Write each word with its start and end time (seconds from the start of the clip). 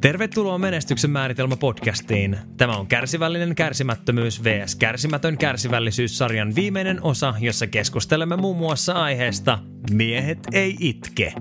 Tervetuloa 0.00 0.58
Menestyksen 0.58 1.10
määritelmä 1.10 1.56
podcastiin. 1.56 2.38
Tämä 2.56 2.76
on 2.76 2.86
Kärsivällinen 2.86 3.54
kärsimättömyys 3.54 4.44
vs. 4.44 4.76
Kärsimätön 4.76 5.38
kärsivällisyys-sarjan 5.38 6.54
viimeinen 6.54 7.02
osa, 7.02 7.34
jossa 7.40 7.66
keskustelemme 7.66 8.36
muun 8.36 8.56
muassa 8.56 8.92
aiheesta 8.92 9.58
Miehet 9.90 10.38
ei 10.52 10.76
itke. 10.80 11.32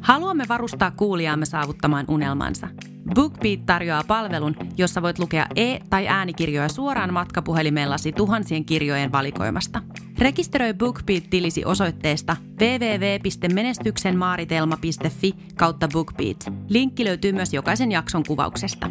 Haluamme 0.00 0.44
varustaa 0.48 0.90
kuulijaamme 0.90 1.46
saavuttamaan 1.46 2.04
unelmansa. 2.08 2.68
BookBeat 3.14 3.66
tarjoaa 3.66 4.04
palvelun, 4.04 4.56
jossa 4.76 5.02
voit 5.02 5.18
lukea 5.18 5.46
e- 5.56 5.78
tai 5.90 6.08
äänikirjoja 6.08 6.68
suoraan 6.68 7.12
matkapuhelimellasi 7.12 8.12
tuhansien 8.12 8.64
kirjojen 8.64 9.12
valikoimasta. 9.12 9.82
Rekisteröi 10.18 10.74
BookBeat-tilisi 10.74 11.64
osoitteesta 11.64 12.36
www.menestyksenmaaritelma.fi 12.60 15.34
kautta 15.54 15.88
BookBeat. 15.88 16.52
Linkki 16.68 17.04
löytyy 17.04 17.32
myös 17.32 17.54
jokaisen 17.54 17.92
jakson 17.92 18.24
kuvauksesta. 18.28 18.90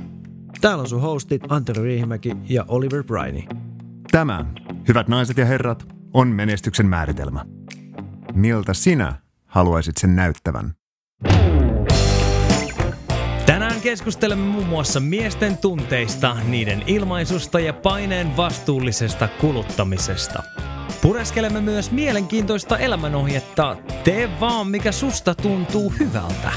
Täällä 0.61 0.81
on 0.81 0.89
sun 0.89 1.01
hostit 1.01 1.41
Antero 1.49 1.83
Riihimäki 1.83 2.31
ja 2.49 2.65
Oliver 2.67 3.03
Briney. 3.03 3.41
Tämä, 4.11 4.45
hyvät 4.87 5.07
naiset 5.07 5.37
ja 5.37 5.45
herrat, 5.45 5.87
on 6.13 6.27
menestyksen 6.27 6.85
määritelmä. 6.85 7.45
Miltä 8.33 8.73
sinä 8.73 9.15
haluaisit 9.45 9.97
sen 9.97 10.15
näyttävän? 10.15 10.73
Tänään 13.45 13.81
keskustelemme 13.81 14.45
muun 14.45 14.67
muassa 14.67 14.99
miesten 14.99 15.57
tunteista, 15.57 16.37
niiden 16.47 16.83
ilmaisusta 16.87 17.59
ja 17.59 17.73
paineen 17.73 18.37
vastuullisesta 18.37 19.27
kuluttamisesta. 19.27 20.43
Pureskelemme 21.01 21.61
myös 21.61 21.91
mielenkiintoista 21.91 22.77
elämänohjetta 22.77 23.75
Tee 24.03 24.39
vaan 24.39 24.67
mikä 24.67 24.91
susta 24.91 25.35
tuntuu 25.35 25.89
hyvältä. 25.99 26.51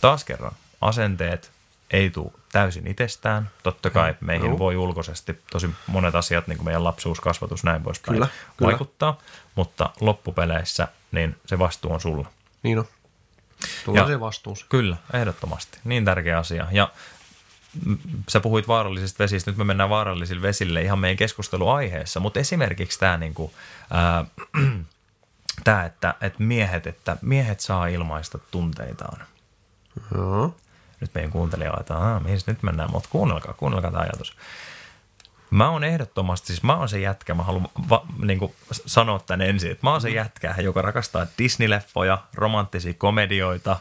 Taas 0.00 0.24
kerran, 0.24 0.52
asenteet 0.80 1.50
ei 1.90 2.10
tule 2.10 2.32
täysin 2.52 2.86
itsestään. 2.86 3.50
Totta 3.62 3.90
kai 3.90 4.14
meihin 4.20 4.46
Joo. 4.48 4.58
voi 4.58 4.76
ulkoisesti 4.76 5.40
tosi 5.52 5.70
monet 5.86 6.14
asiat, 6.14 6.46
niin 6.46 6.56
kuin 6.56 6.64
meidän 6.64 6.84
lapsuus, 6.84 7.20
kasvatus, 7.20 7.64
näin 7.64 7.82
poispäin, 7.82 8.14
Kyllä, 8.14 8.28
kyllä. 8.56 8.70
vaikuttaa. 8.70 9.18
Mutta 9.54 9.90
loppupeleissä 10.00 10.88
niin 11.12 11.36
se 11.46 11.58
vastuu 11.58 11.92
on 11.92 12.00
sulla. 12.00 12.28
Niin 12.62 12.78
on. 12.78 12.84
Tullaan 13.84 14.02
Ja- 14.02 14.06
siihen 14.06 14.20
vastuuseen. 14.20 14.68
Kyllä, 14.68 14.96
ehdottomasti. 15.12 15.78
Niin 15.84 16.04
tärkeä 16.04 16.38
asia. 16.38 16.66
Ja 16.72 16.88
sä 18.28 18.40
puhuit 18.40 18.68
vaarallisista 18.68 19.18
vesistä, 19.22 19.50
nyt 19.50 19.58
me 19.58 19.64
mennään 19.64 19.90
vaarallisille 19.90 20.42
vesille 20.42 20.82
ihan 20.82 20.98
meidän 20.98 21.16
keskusteluaiheessa, 21.16 22.20
mutta 22.20 22.40
esimerkiksi 22.40 22.98
tämä, 22.98 23.16
niinku, 23.16 23.52
ää, 23.90 24.24
tää, 25.64 25.84
että, 25.84 26.14
että, 26.20 26.42
miehet, 26.42 26.86
että 26.86 27.16
miehet 27.22 27.60
saa 27.60 27.86
ilmaista 27.86 28.38
tunteitaan. 28.50 29.26
Joo. 30.14 30.56
Nyt 31.00 31.10
meidän 31.14 31.30
kuuntelija 31.30 31.72
on, 31.72 31.80
että 31.80 31.96
"Aa, 31.96 32.20
mihin 32.20 32.40
nyt 32.46 32.62
mennään, 32.62 32.90
mutta 32.90 33.08
kuunnelkaa, 33.12 33.52
kuunnelkaa 33.54 33.90
tämä 33.90 34.02
ajatus. 34.02 34.36
Mä 35.50 35.70
oon 35.70 35.84
ehdottomasti, 35.84 36.46
siis 36.46 36.62
mä 36.62 36.76
oon 36.76 36.88
se 36.88 37.00
jätkä, 37.00 37.34
mä 37.34 37.42
haluan 37.42 37.68
va, 37.88 38.06
niin 38.22 38.38
kuin 38.38 38.54
sanoa 38.70 39.18
tän 39.18 39.40
ensin, 39.40 39.70
että 39.70 39.86
mä 39.86 39.90
oon 39.90 40.00
se 40.00 40.10
jätkä, 40.10 40.54
joka 40.58 40.82
rakastaa 40.82 41.26
Disney-leffoja, 41.38 42.18
romanttisia 42.34 42.94
komedioita. 42.94 43.76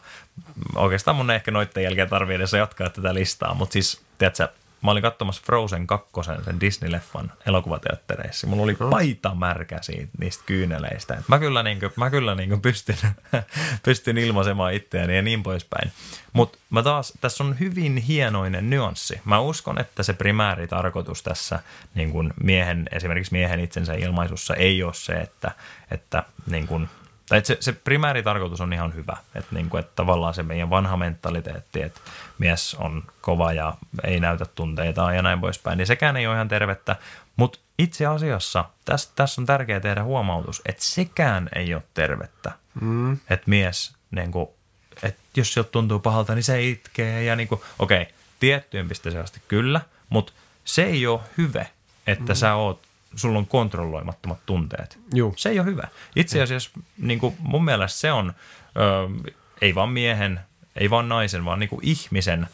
Oikeastaan 0.76 1.18
mun 1.18 1.32
ei 1.32 1.36
ehkä 1.36 1.52
noitten 1.52 1.84
jälkeen 1.84 2.10
tarvii 2.10 2.36
edes 2.36 2.54
jatkaa 2.54 2.90
tätä 2.90 3.14
listaa, 3.14 3.54
mutta 3.54 3.74
siis, 3.74 4.02
tiedätkö, 4.18 4.48
mä 4.82 4.92
olin 4.92 5.04
katsomassa 5.04 5.42
Frozen 5.46 5.88
2, 5.88 6.10
sen 6.46 6.62
Disney-leffan 6.62 7.32
elokuvateattereissa. 7.46 8.48
Mulla 8.48 8.64
oli 8.64 8.76
paita 8.76 9.36
märkä 9.36 9.78
siitä, 9.82 10.12
niistä 10.20 10.44
kyyneleistä. 10.46 11.14
Et 11.14 11.28
mä 11.28 11.40
kyllä, 11.40 11.64
niin 11.64 11.80
kuin, 11.80 11.92
mä 11.96 12.10
kyllä 12.10 12.36
niin 12.36 12.50
kuin 12.50 12.62
pystyn, 12.62 12.98
pystyn 13.86 14.18
ilmaisemaan 14.18 14.74
itseäni 14.74 15.16
ja 15.16 15.22
niin 15.22 15.44
poispäin. 15.44 15.92
Mutta 16.34 16.58
mä 16.70 16.84
taas, 16.84 17.14
tässä 17.22 17.44
on 17.44 17.60
hyvin 17.60 17.98
hienoinen 17.98 18.70
nyanssi. 18.70 19.22
Mä 19.26 19.40
uskon, 19.40 19.82
että 19.82 20.04
se 20.04 20.14
primääritarkoitus 20.14 21.24
tässä 21.24 21.60
niin 21.96 22.12
kuin 22.12 22.34
miehen, 22.44 22.90
esimerkiksi 22.92 23.34
miehen 23.34 23.60
itsensä 23.60 23.94
ilmaisussa 23.94 24.56
ei 24.56 24.84
ole 24.84 24.94
se, 24.94 25.14
että, 25.14 25.52
että 25.92 26.24
niin 26.48 26.68
kuin, 26.68 26.90
tai 27.30 27.38
että 27.38 27.48
se, 27.48 27.58
se 27.60 27.74
primääritarkoitus 27.74 28.62
on 28.62 28.74
ihan 28.74 28.94
hyvä, 28.94 29.18
että, 29.36 29.56
niin 29.56 29.70
kuin, 29.70 29.80
että 29.80 29.92
tavallaan 29.96 30.34
se 30.34 30.44
meidän 30.44 30.70
vanha 30.70 30.98
mentaliteetti, 30.98 31.82
että 31.82 32.02
mies 32.38 32.76
on 32.76 33.04
kova 33.22 33.54
ja 33.54 33.74
ei 34.04 34.20
näytä 34.20 34.46
tunteitaan 34.46 35.16
ja 35.16 35.22
näin 35.22 35.42
poispäin, 35.42 35.78
niin 35.78 35.88
sekään 35.88 36.18
ei 36.18 36.28
ole 36.28 36.36
ihan 36.36 36.48
tervettä, 36.48 36.96
mutta 37.36 37.60
itse 37.78 38.06
asiassa 38.06 38.66
tässä, 38.86 39.10
tässä 39.16 39.42
on 39.42 39.46
tärkeää 39.46 39.80
tehdä 39.80 40.04
huomautus, 40.04 40.62
että 40.66 40.84
sekään 40.84 41.50
ei 41.56 41.74
ole 41.74 41.84
tervettä, 41.94 42.52
mm. 42.82 43.14
että 43.14 43.44
mies, 43.46 43.94
niin 44.12 44.32
kuin, 44.32 44.50
että 45.04 45.22
jos 45.36 45.54
siltä 45.54 45.70
tuntuu 45.72 46.00
pahalta, 46.00 46.36
niin 46.36 46.44
se 46.44 46.68
itkee 46.68 47.24
ja 47.24 47.36
niin 47.36 47.48
kuin, 47.48 47.62
okei, 47.80 48.08
tiettyyn 48.40 48.88
pisteeseen 48.88 49.24
asti 49.24 49.42
kyllä, 49.48 49.82
mutta 50.10 50.34
se 50.66 50.84
ei 50.84 51.08
ole 51.08 51.20
hyvä, 51.38 51.66
että 52.08 52.34
mm. 52.34 52.36
sä 52.36 52.56
oot, 52.56 52.89
sulla 53.16 53.40
on 53.40 53.48
kontrolloimattomat 53.48 54.38
tunteet. 54.46 55.00
Juu. 55.14 55.34
Se 55.38 55.50
ei 55.50 55.60
ole 55.60 55.68
hyvä. 55.68 55.84
Itse 56.16 56.42
asiassa 56.42 56.70
niin 56.98 57.20
kuin 57.20 57.36
mun 57.40 57.66
mielestä 57.66 58.00
se 58.00 58.12
on 58.12 58.34
ö, 58.78 59.32
ei 59.62 59.76
vaan 59.76 59.90
miehen, 59.90 60.40
ei 60.76 60.90
vaan 60.90 61.10
naisen, 61.10 61.46
vaan 61.46 61.60
niin 61.60 61.70
kuin 61.70 61.80
ihmisen 61.84 62.48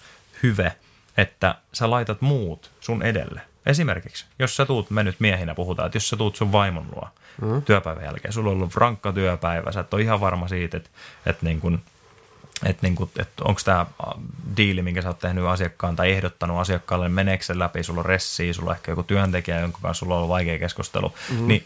hyve, 0.43 0.73
että 1.17 1.55
sä 1.73 1.89
laitat 1.89 2.21
muut 2.21 2.71
sun 2.79 3.03
edelle. 3.03 3.41
Esimerkiksi, 3.65 4.25
jos 4.39 4.55
sä 4.55 4.65
tuut, 4.65 4.89
me 4.89 5.03
nyt 5.03 5.15
miehinä 5.19 5.55
puhutaan, 5.55 5.85
että 5.85 5.95
jos 5.95 6.09
sä 6.09 6.17
tuut 6.17 6.35
sun 6.35 6.51
vaimon 6.51 6.87
luo 6.95 7.09
mm. 7.41 7.61
työpäivän 7.61 8.03
jälkeen, 8.03 8.33
sulla 8.33 8.49
on 8.49 8.55
ollut 8.55 8.75
rankka 8.75 9.13
työpäivä, 9.13 9.71
sä 9.71 9.79
et 9.79 9.93
ole 9.93 10.01
ihan 10.01 10.19
varma 10.19 10.47
siitä, 10.47 10.77
että, 10.77 10.89
että 11.25 11.45
niin 11.45 11.61
kuin, 11.61 11.83
että, 12.63 12.87
niin 12.87 12.95
kuin, 12.95 13.09
että 13.19 13.43
onko 13.43 13.61
tämä 13.65 13.85
diili, 14.57 14.81
minkä 14.81 15.01
sä 15.01 15.07
oot 15.07 15.19
tehnyt 15.19 15.45
asiakkaan 15.45 15.95
tai 15.95 16.11
ehdottanut 16.11 16.59
asiakkaalle, 16.59 17.09
meneekö 17.09 17.43
se 17.43 17.59
läpi, 17.59 17.83
sulla 17.83 17.99
on 17.99 18.05
ressiä, 18.05 18.53
sulla 18.53 18.69
on 18.69 18.75
ehkä 18.75 18.91
joku 18.91 19.03
työntekijä, 19.03 19.59
jonka 19.59 19.79
kanssa 19.81 19.99
sulla 19.99 20.13
on 20.13 20.17
ollut 20.17 20.29
vaikea 20.29 20.59
keskustelu, 20.59 21.13
mm-hmm. 21.29 21.47
niin 21.47 21.65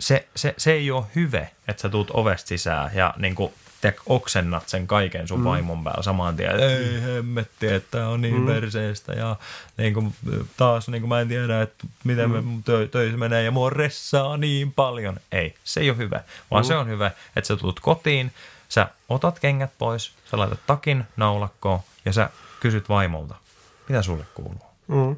se, 0.00 0.28
se, 0.36 0.54
se 0.56 0.72
ei 0.72 0.90
ole 0.90 1.04
hyve, 1.14 1.50
että 1.68 1.82
sä 1.82 1.88
tuut 1.88 2.10
ovesta 2.10 2.48
sisään 2.48 2.90
ja 2.94 3.14
niin 3.18 3.34
kuin, 3.34 3.52
te 3.80 3.94
oksennat 4.06 4.68
sen 4.68 4.86
kaiken 4.86 5.28
sun 5.28 5.38
mm. 5.38 5.44
vaimon 5.44 5.84
päällä 5.84 6.02
saman 6.02 6.36
tien. 6.36 6.50
että 6.50 6.66
Ei 6.66 7.02
hemmetti, 7.02 7.66
että 7.66 7.98
tää 7.98 8.08
on 8.08 8.20
niin 8.20 8.40
mm. 8.40 8.46
perseestä 8.46 9.12
ja 9.12 9.36
niin 9.76 9.94
kuin, 9.94 10.14
taas 10.56 10.88
niin 10.88 11.02
kuin 11.02 11.08
mä 11.08 11.20
en 11.20 11.28
tiedä, 11.28 11.62
että 11.62 11.86
miten 12.04 12.30
mm. 12.30 12.44
me 12.44 12.62
tö, 12.64 12.88
töissä 12.88 13.18
menee 13.18 13.42
ja 13.42 13.50
mua 13.50 13.70
ressaa 13.70 14.36
niin 14.36 14.72
paljon. 14.72 15.16
Ei, 15.32 15.54
se 15.64 15.80
ei 15.80 15.90
ole 15.90 15.98
hyvä, 15.98 16.20
vaan 16.50 16.64
mm. 16.64 16.66
se 16.66 16.76
on 16.76 16.88
hyvä, 16.88 17.10
että 17.36 17.48
sä 17.48 17.56
tulet 17.56 17.80
kotiin, 17.80 18.32
sä 18.70 18.88
otat 19.08 19.38
kengät 19.38 19.70
pois, 19.78 20.12
sä 20.30 20.38
laitat 20.38 20.66
takin 20.66 21.04
naulakkoon 21.16 21.80
ja 22.04 22.12
sä 22.12 22.30
kysyt 22.60 22.88
vaimolta, 22.88 23.34
mitä 23.88 24.02
sulle 24.02 24.24
kuuluu. 24.34 24.70
Mm. 24.86 25.16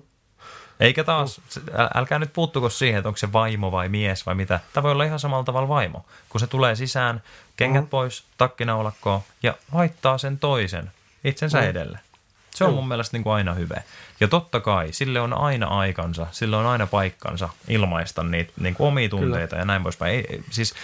Eikä 0.81 1.05
taas, 1.05 1.41
äl- 1.59 1.91
älkää 1.95 2.19
nyt 2.19 2.33
puuttuko 2.33 2.71
siihen, 2.71 2.99
että 2.99 3.09
onko 3.09 3.17
se 3.19 3.33
vaimo 3.33 3.73
vai 3.73 3.89
mies 3.89 4.27
vai 4.27 4.35
mitä. 4.35 4.61
Tämä 4.73 4.83
voi 4.83 4.93
olla 4.93 5.05
ihan 5.05 5.21
samalla 5.21 5.45
tavalla 5.45 5.69
vaimo. 5.69 6.05
Kun 6.29 6.41
se 6.41 6.47
tulee 6.47 6.77
sisään, 6.77 7.23
kengät 7.57 7.91
pois, 7.91 8.25
takkinaulakkoon 8.39 9.21
ja 9.43 9.55
laittaa 9.73 10.19
sen 10.19 10.39
toisen 10.39 10.91
itsensä 11.25 11.63
edelle. 11.63 11.99
Se 12.55 12.65
on 12.65 12.75
mun 12.75 12.89
mielestä 12.89 13.17
niin 13.17 13.23
kuin 13.23 13.33
aina 13.35 13.55
hyvä. 13.55 13.83
Ja 14.21 14.29
totta 14.29 14.61
kai, 14.61 14.93
sille 14.93 15.21
on 15.21 15.33
aina 15.33 15.67
aikansa, 15.67 16.27
sille 16.31 16.57
on 16.57 16.67
aina 16.67 16.87
paikkansa 16.87 17.49
ilmaista 17.69 18.23
niitä 18.23 18.53
niin 18.61 18.75
kuin 18.75 18.89
omia 18.89 19.09
tunteita 19.09 19.57
ja 19.57 19.65
näin 19.65 19.83
poispäin. 19.83 20.15
Ei, 20.15 20.43
siis 20.51 20.75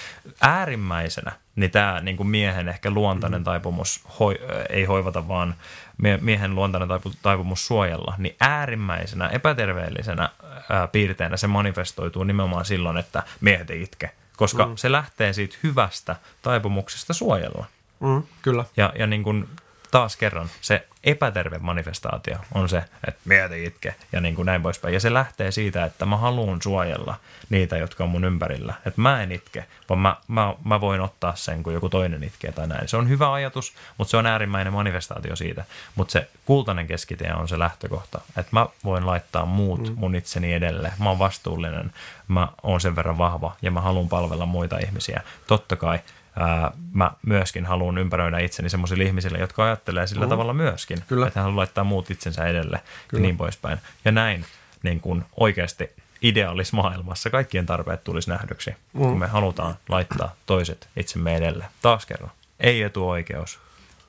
äärimmäisenä, 0.41 1.33
niin 1.57 1.71
tämä 1.71 2.01
niin 2.01 2.17
kuin 2.17 2.27
miehen 2.27 2.69
ehkä 2.69 2.91
luontainen 2.91 3.45
taipumus, 3.45 4.01
hoi, 4.21 4.39
ei 4.71 4.85
hoivata, 4.85 5.29
vaan 5.29 5.55
mie- 5.99 6.19
miehen 6.23 6.55
luontainen 6.55 6.89
taipu- 6.89 7.17
taipumus 7.23 7.67
suojella, 7.67 8.15
niin 8.19 8.37
äärimmäisenä 8.41 9.29
epäterveellisenä 9.29 10.29
ää, 10.69 10.89
piirteenä 10.89 11.37
se 11.37 11.47
manifestoituu 11.47 12.25
nimenomaan 12.25 12.65
silloin, 12.65 12.97
että 12.97 13.23
miehet 13.41 13.71
ei 13.71 13.83
itke. 13.83 14.11
Koska 14.37 14.67
mm. 14.67 14.77
se 14.77 14.93
lähtee 14.93 15.33
siitä 15.33 15.57
hyvästä 15.63 16.17
taipumuksesta 16.43 17.13
suojella. 17.13 17.67
Mm. 18.01 18.23
Kyllä. 18.43 18.65
Ja, 18.77 18.93
ja 18.99 19.07
niin 19.07 19.23
kuin 19.23 19.49
taas 19.91 20.17
kerran 20.17 20.51
se 20.61 20.87
epäterve 21.05 21.59
manifestaatio 21.59 22.37
on 22.55 22.69
se, 22.69 22.79
että 23.09 23.21
miehet 23.25 23.53
ei 23.53 23.65
itke 23.65 23.95
ja 24.13 24.21
niin 24.21 24.35
kuin 24.35 24.47
näin 24.47 24.63
poispäin. 24.63 24.95
Ja 24.95 25.01
se 25.01 25.13
lähtee 25.13 25.51
siitä, 25.51 25.85
että 25.85 26.07
mä 26.07 26.17
haluan 26.17 26.63
suojella 26.63 27.15
niitä, 27.51 27.77
jotka 27.77 28.05
on 28.05 28.11
mun 28.11 28.25
ympärillä. 28.25 28.75
Että 28.87 29.01
mä 29.01 29.23
en 29.23 29.33
itke, 29.33 29.65
vaan 29.89 29.99
mä, 30.01 30.17
mä, 30.29 30.55
mä 30.65 30.81
voin 30.81 31.01
ottaa 31.01 31.37
sen, 31.37 31.63
kun 31.63 31.75
joku 31.75 31.89
toinen 31.89 32.25
itkee 32.25 32.53
tai 32.53 32.67
näin. 32.67 32.89
Se 32.89 32.97
on 32.97 33.09
hyvä 33.09 33.33
ajatus, 33.33 33.75
mutta 33.99 34.11
se 34.11 34.17
on 34.17 34.27
äärimmäinen 34.27 34.73
manifestaatio 34.73 35.37
siitä. 35.37 35.65
Mutta 35.95 36.13
se 36.13 36.29
kultainen 36.45 36.87
keskitie 36.87 37.35
on 37.35 37.49
se 37.49 37.59
lähtökohta, 37.59 38.21
että 38.37 38.51
mä 38.53 38.67
voin 38.85 39.07
laittaa 39.07 39.47
muut 39.47 39.97
mun 39.97 40.15
itseni 40.15 40.53
edelle. 40.53 40.93
Mä 40.99 41.09
oon 41.09 41.19
vastuullinen, 41.19 41.93
mä 42.29 42.49
oon 42.63 42.81
sen 42.81 42.97
verran 42.97 43.19
vahva 43.19 43.57
ja 43.63 43.71
mä 43.71 43.81
haluan 43.81 44.09
palvella 44.09 44.47
muita 44.47 44.79
ihmisiä. 44.79 45.23
Totta 45.47 45.77
kai 45.77 45.99
ää, 46.39 46.73
mä 46.93 47.11
myöskin 47.27 47.67
haluan 47.67 47.99
ympäröidä 47.99 48.39
itseni 48.39 48.71
semmoisille 48.71 49.05
ihmisille, 49.05 49.39
jotka 49.39 49.65
ajattelee 49.65 50.07
sillä 50.07 50.27
mm. 50.27 50.31
tavalla 50.31 50.55
myöskin. 50.55 50.99
Kyllä. 51.09 51.27
Että 51.27 51.41
hän 51.41 51.45
haluaa 51.45 51.61
laittaa 51.61 51.85
muut 51.85 52.11
itsensä 52.11 52.45
edelle 52.45 52.81
ja 53.13 53.19
niin 53.19 53.37
poispäin. 53.37 53.79
Ja 54.05 54.13
näin 54.13 54.45
niin 54.83 55.01
kuin 55.01 55.25
oikeasti 55.37 55.91
ideaalis 56.23 56.73
maailmassa 56.73 57.31
kaikkien 57.31 57.67
tarpeet 57.67 58.05
tulisi 58.05 58.31
nähdyksi, 58.31 58.71
mm. 58.71 59.01
kun 59.01 59.19
me 59.19 59.27
halutaan 59.27 59.75
laittaa 59.89 60.35
toiset 60.47 60.89
itsemme 60.97 61.37
edelle. 61.37 61.65
Taas 61.83 62.07
kerran. 62.07 62.31
ei 62.61 62.83
etuoikeus, 62.83 63.59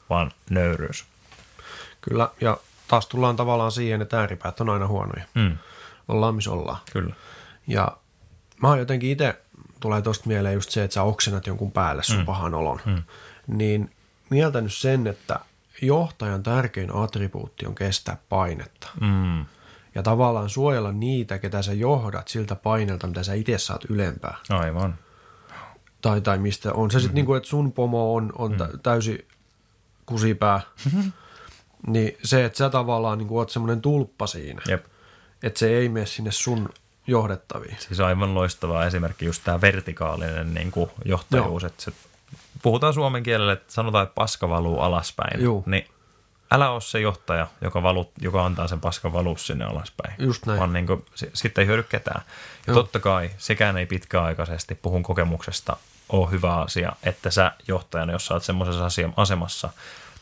vaan 0.10 0.31
nöyryys. 0.50 1.06
Kyllä, 2.02 2.30
ja 2.42 2.58
taas 2.88 3.08
tullaan 3.08 3.36
tavallaan 3.36 3.72
siihen, 3.72 4.02
että 4.02 4.20
ääripäät 4.20 4.62
on 4.62 4.70
aina 4.70 4.88
huonoja. 4.88 5.24
Mm. 5.34 5.58
Ollaan 6.08 6.36
missä 6.36 6.52
ollaan. 6.52 6.78
Kyllä. 6.94 7.16
Ja 7.68 7.98
mä 8.62 8.68
oon 8.68 8.80
jotenkin 8.80 9.12
itse, 9.12 9.36
tulee 9.80 10.02
tosta 10.02 10.28
mieleen 10.28 10.54
just 10.56 10.70
se, 10.70 10.84
että 10.84 10.94
sä 10.94 11.04
oksennat 11.04 11.48
jonkun 11.48 11.72
päälle 11.72 12.04
sun 12.04 12.18
Mm. 12.18 12.26
pahan 12.26 12.54
olon. 12.56 12.80
Mm. 12.86 13.04
Niin 13.48 13.92
mieltänyt 14.30 14.74
sen, 14.74 15.08
että 15.08 15.40
johtajan 15.81 16.44
tärkein 16.44 16.96
attribuutti 16.96 17.66
on 17.66 17.76
kestää 17.76 18.18
painetta. 18.30 18.88
Mm. 19.02 19.46
Ja 19.96 20.04
tavallaan 20.04 20.50
suojella 20.50 20.92
niitä, 20.92 21.38
ketä 21.40 21.62
sä 21.62 21.74
johdat 21.74 22.28
siltä 22.28 22.56
paineelta, 22.56 23.08
mitä 23.08 23.24
sä 23.24 23.34
itse 23.34 23.58
saat 23.58 23.86
ylempää. 23.90 24.38
Aivan. 24.50 24.96
Tai, 26.02 26.22
tai 26.22 26.38
mistä 26.38 26.74
on 26.74 26.92
se 26.92 27.00
sitten, 27.00 27.16
niin 27.16 27.26
kuin, 27.26 27.38
että 27.38 27.50
sun 27.50 27.72
pomo 27.72 28.16
on, 28.16 28.34
on 28.38 28.58
tä- 28.58 28.70
täysi 28.84 29.28
kusipää. 30.06 30.62
niin 31.88 32.18
se, 32.24 32.46
että 32.46 32.58
sä 32.58 32.70
tavallaan 32.70 33.18
niin 33.18 33.28
kuin, 33.28 33.38
oot 33.38 33.50
semmoinen 33.50 33.81
tulppa 33.81 34.28
siinä. 34.28 34.62
Jep. 34.68 34.86
Että 35.44 35.60
se 35.60 35.70
ei 35.70 35.90
mene 35.90 36.06
sinne 36.06 36.31
sun 36.31 36.70
johdettaviin. 37.09 37.77
Siis 37.79 38.00
aivan 38.00 38.35
loistava 38.35 38.85
esimerkki 38.85 39.25
just 39.25 39.44
tämä 39.44 39.61
vertikaalinen 39.61 40.53
niin 40.53 40.71
kuin 40.71 40.91
johtajuus, 41.06 41.63
että 41.63 41.83
se, 41.83 41.91
puhutaan 42.61 42.94
suomen 42.94 43.23
kielellä, 43.23 43.53
että 43.53 43.73
sanotaan, 43.73 44.03
että 44.03 44.15
paska 44.15 44.50
valuu 44.50 44.79
alaspäin. 44.79 45.44
Juu. 45.44 45.63
Niin 45.65 45.85
älä 46.51 46.69
ole 46.69 46.81
se 46.81 47.00
johtaja, 47.00 47.47
joka, 47.61 47.83
valu, 47.83 48.11
joka 48.21 48.45
antaa 48.45 48.67
sen 48.67 48.79
paskan 48.79 49.13
valua 49.13 49.38
sinne 49.38 49.65
alaspäin. 49.65 50.13
Just 50.19 50.45
näin. 50.45 50.59
Vaan 50.59 50.73
niin 50.73 50.88
kuin, 50.88 51.06
sitten 51.33 51.61
ei 51.61 51.67
hyödy 51.67 51.83
ketään. 51.83 52.21
Ja 52.67 52.73
Joo. 52.73 52.83
totta 52.83 53.00
kai 53.00 53.29
sekään 53.38 53.77
ei 53.77 53.85
pitkäaikaisesti, 53.85 54.75
puhun 54.75 55.03
kokemuksesta, 55.03 55.77
ole 56.09 56.31
hyvä 56.31 56.56
asia, 56.56 56.91
että 57.03 57.31
sä 57.31 57.51
johtajana, 57.67 58.13
jos 58.13 58.25
sä 58.25 58.33
oot 58.33 58.44
semmoisessa 58.44 59.11
asemassa, 59.17 59.69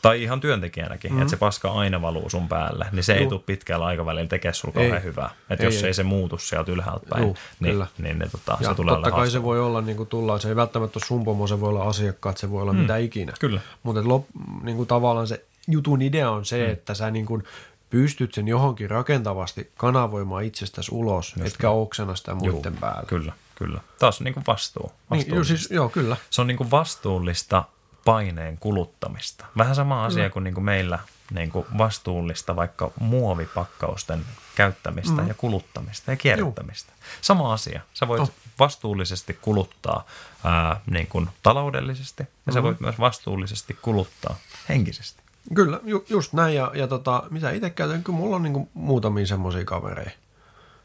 tai 0.02 0.22
ihan 0.22 0.40
työntekijänäkin, 0.40 1.10
mm-hmm. 1.10 1.22
että 1.22 1.30
se 1.30 1.36
paska 1.36 1.70
aina 1.70 2.02
valuu 2.02 2.30
sun 2.30 2.48
päälle, 2.48 2.86
niin 2.92 3.04
se 3.04 3.12
ei 3.12 3.20
Juu. 3.20 3.30
tule 3.30 3.40
pitkällä 3.46 3.86
aikavälillä 3.86 4.28
tekemään 4.28 4.54
sulla 4.54 4.74
Ei. 4.76 4.82
kauhean 4.82 5.02
hyvää. 5.02 5.30
Että 5.50 5.64
Ei, 5.64 5.66
jos 5.66 5.82
ei. 5.82 5.86
ei 5.86 5.94
se 5.94 6.02
muutu 6.02 6.38
sieltä 6.38 6.72
ylhäältä 6.72 7.06
päin, 7.10 7.22
Juu, 7.22 7.36
niin, 7.60 7.72
kyllä. 7.72 7.86
niin 7.98 8.18
ne, 8.18 8.28
tota, 8.28 8.58
Ja 8.60 8.68
se 8.68 8.74
tulee 8.74 8.94
totta 8.94 9.10
kai 9.10 9.30
se 9.30 9.42
voi 9.42 9.60
olla, 9.60 9.80
niin 9.80 9.96
kuin 9.96 10.08
tullaan, 10.08 10.40
se 10.40 10.48
ei 10.48 10.56
välttämättä 10.56 10.98
ole 10.98 11.04
sun 11.04 11.24
pomo, 11.24 11.46
se 11.46 11.60
voi 11.60 11.68
olla 11.68 11.84
asiakkaat, 11.84 12.38
se 12.38 12.50
voi 12.50 12.62
olla 12.62 12.72
mm. 12.72 12.78
mitä 12.78 12.96
ikinä. 12.96 13.32
Kyllä. 13.40 13.60
Mutta 13.82 14.08
lop, 14.08 14.24
niin 14.62 14.76
kuin 14.76 14.86
tavallaan 14.86 15.26
se 15.26 15.44
jutun 15.68 16.02
idea 16.02 16.30
on 16.30 16.44
se, 16.44 16.66
mm. 16.66 16.72
että 16.72 16.94
sä 16.94 17.10
niin 17.10 17.26
kuin 17.26 17.44
pystyt 17.90 18.34
sen 18.34 18.48
johonkin 18.48 18.90
rakentavasti 18.90 19.70
kanavoimaan 19.76 20.44
itsestäsi 20.44 20.94
ulos, 20.94 21.34
Just 21.36 21.46
etkä 21.46 21.70
oksena 21.70 22.14
sitä 22.14 22.34
muiden 22.34 22.72
Juu, 22.72 22.80
päällä. 22.80 23.04
Kyllä, 23.06 23.32
kyllä. 23.54 23.80
Taas 23.98 24.20
niin 24.20 24.34
kuin 24.34 24.44
vastuu. 24.46 24.92
Niin, 25.10 25.34
joo, 25.34 25.44
siis, 25.44 25.70
joo, 25.70 25.88
kyllä. 25.88 26.16
Se 26.30 26.40
on 26.40 26.46
niin 26.46 26.56
kuin 26.56 26.70
vastuullista 26.70 27.64
paineen 28.08 28.58
kuluttamista. 28.58 29.46
Vähän 29.56 29.74
sama 29.74 30.04
asia 30.04 30.30
kuin, 30.30 30.44
niin 30.44 30.54
kuin 30.54 30.64
meillä 30.64 30.98
niin 31.30 31.50
kuin 31.50 31.66
vastuullista 31.78 32.56
vaikka 32.56 32.90
muovipakkausten 33.00 34.24
käyttämistä 34.54 35.22
mm. 35.22 35.28
ja 35.28 35.34
kuluttamista 35.34 36.10
ja 36.10 36.16
kierrättämistä. 36.16 36.92
Sama 37.20 37.52
asia. 37.52 37.80
Sä 37.94 38.08
voit 38.08 38.20
Oh. 38.20 38.30
vastuullisesti 38.58 39.38
kuluttaa 39.42 40.06
ää, 40.44 40.80
niin 40.90 41.06
kuin 41.06 41.28
taloudellisesti 41.42 42.24
ja 42.46 42.52
sä 42.52 42.62
voit 42.62 42.80
myös 42.80 42.98
vastuullisesti 42.98 43.78
kuluttaa 43.82 44.36
henkisesti. 44.68 45.22
Kyllä, 45.54 45.80
ju, 45.84 46.04
just 46.08 46.32
näin. 46.32 46.54
Ja, 46.54 46.70
ja 46.74 46.86
tota, 46.86 47.22
mitä 47.30 47.50
itse 47.50 47.70
käytän, 47.70 48.04
kyllä 48.04 48.18
mulla 48.18 48.36
on 48.36 48.42
niinku 48.42 48.68
muutamia 48.74 49.26
semmoisia 49.26 49.64
kavereita, 49.64 50.18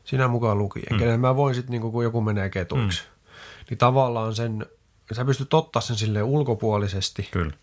sinä 0.04 0.28
mukaan 0.28 0.58
lukien, 0.58 0.94
mm. 0.94 1.00
kenen 1.00 1.20
mä 1.20 1.36
voin 1.36 1.56
sitten, 1.56 1.72
niinku, 1.72 1.92
kun 1.92 2.04
joku 2.04 2.22
menee 2.22 2.50
ketuiksi, 2.50 3.04
mm. 3.04 3.10
niin 3.70 3.78
tavallaan 3.78 4.36
sen, 4.36 4.66
sä 5.12 5.26
pystyt 5.26 5.54
ottaa 5.54 5.82
sen 5.82 5.96
silleen 5.96 6.26
ulkopuolisesti. 6.26 7.28
Kyllä. 7.32 7.54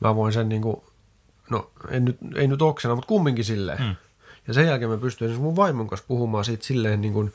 Mä 0.00 0.16
voin 0.16 0.32
sen 0.32 0.48
niinku, 0.48 0.84
no 1.50 1.70
en 1.88 2.04
nyt, 2.04 2.18
ei 2.36 2.48
nyt 2.48 2.62
oksena, 2.62 2.94
mutta 2.94 3.08
kumminkin 3.08 3.44
silleen. 3.44 3.82
Mm. 3.82 3.96
Ja 4.48 4.54
sen 4.54 4.66
jälkeen 4.66 4.90
mä 4.90 4.96
pystyn 4.96 5.26
esimerkiksi 5.26 5.42
mun 5.42 5.56
vaimon 5.56 5.86
kanssa 5.86 6.06
puhumaan 6.08 6.44
siitä 6.44 6.64
silleen, 6.64 7.00
niin 7.00 7.12
kuin, 7.12 7.32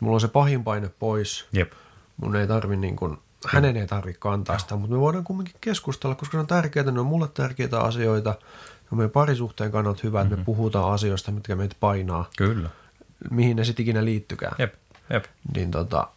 mulla 0.00 0.14
on 0.14 0.20
se 0.20 0.28
pahin 0.28 0.64
paine 0.64 0.90
pois. 0.98 1.46
Jep. 1.52 1.72
Mun 2.16 2.36
ei 2.36 2.46
tarvi 2.46 2.76
niin 2.76 2.96
kuin, 2.96 3.18
hänen 3.46 3.76
ei 3.76 3.86
tarvitse 3.86 4.20
kantaa 4.20 4.58
sitä, 4.58 4.76
mutta 4.76 4.94
me 4.96 5.00
voidaan 5.00 5.24
kumminkin 5.24 5.54
keskustella, 5.60 6.14
koska 6.14 6.36
ne 6.36 6.40
on 6.40 6.46
tärkeitä, 6.46 6.90
ne 6.90 7.00
on 7.00 7.06
mulle 7.06 7.28
tärkeitä 7.28 7.80
asioita. 7.80 8.34
On 8.92 8.98
meidän 8.98 9.10
parisuhteen 9.10 9.70
kannalta 9.70 10.00
hyvä, 10.04 10.20
että 10.20 10.36
me 10.36 10.44
puhutaan 10.44 10.92
asioista, 10.92 11.32
mitkä 11.32 11.56
meitä 11.56 11.76
painaa, 11.80 12.30
Kyllä. 12.36 12.70
mihin 13.30 13.56
ne 13.56 13.64
sitten 13.64 13.82
ikinä 13.82 14.04
liittykään. 14.04 14.54
Jep. 14.58 14.74
Jep. 15.10 15.24
Niin 15.54 15.70
tota, 15.70 16.08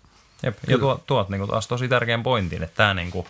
Jep. 0.44 0.58
Ja 0.68 0.78
tuot, 0.78 1.08
tuot 1.08 1.30
niin 1.30 1.48
taas 1.48 1.68
tosi 1.68 1.88
tärkeän 1.88 2.24
pointin, 2.24 2.64
että 2.64 2.76
tämä 2.76 2.94
niin 2.94 3.12
kuin, 3.12 3.26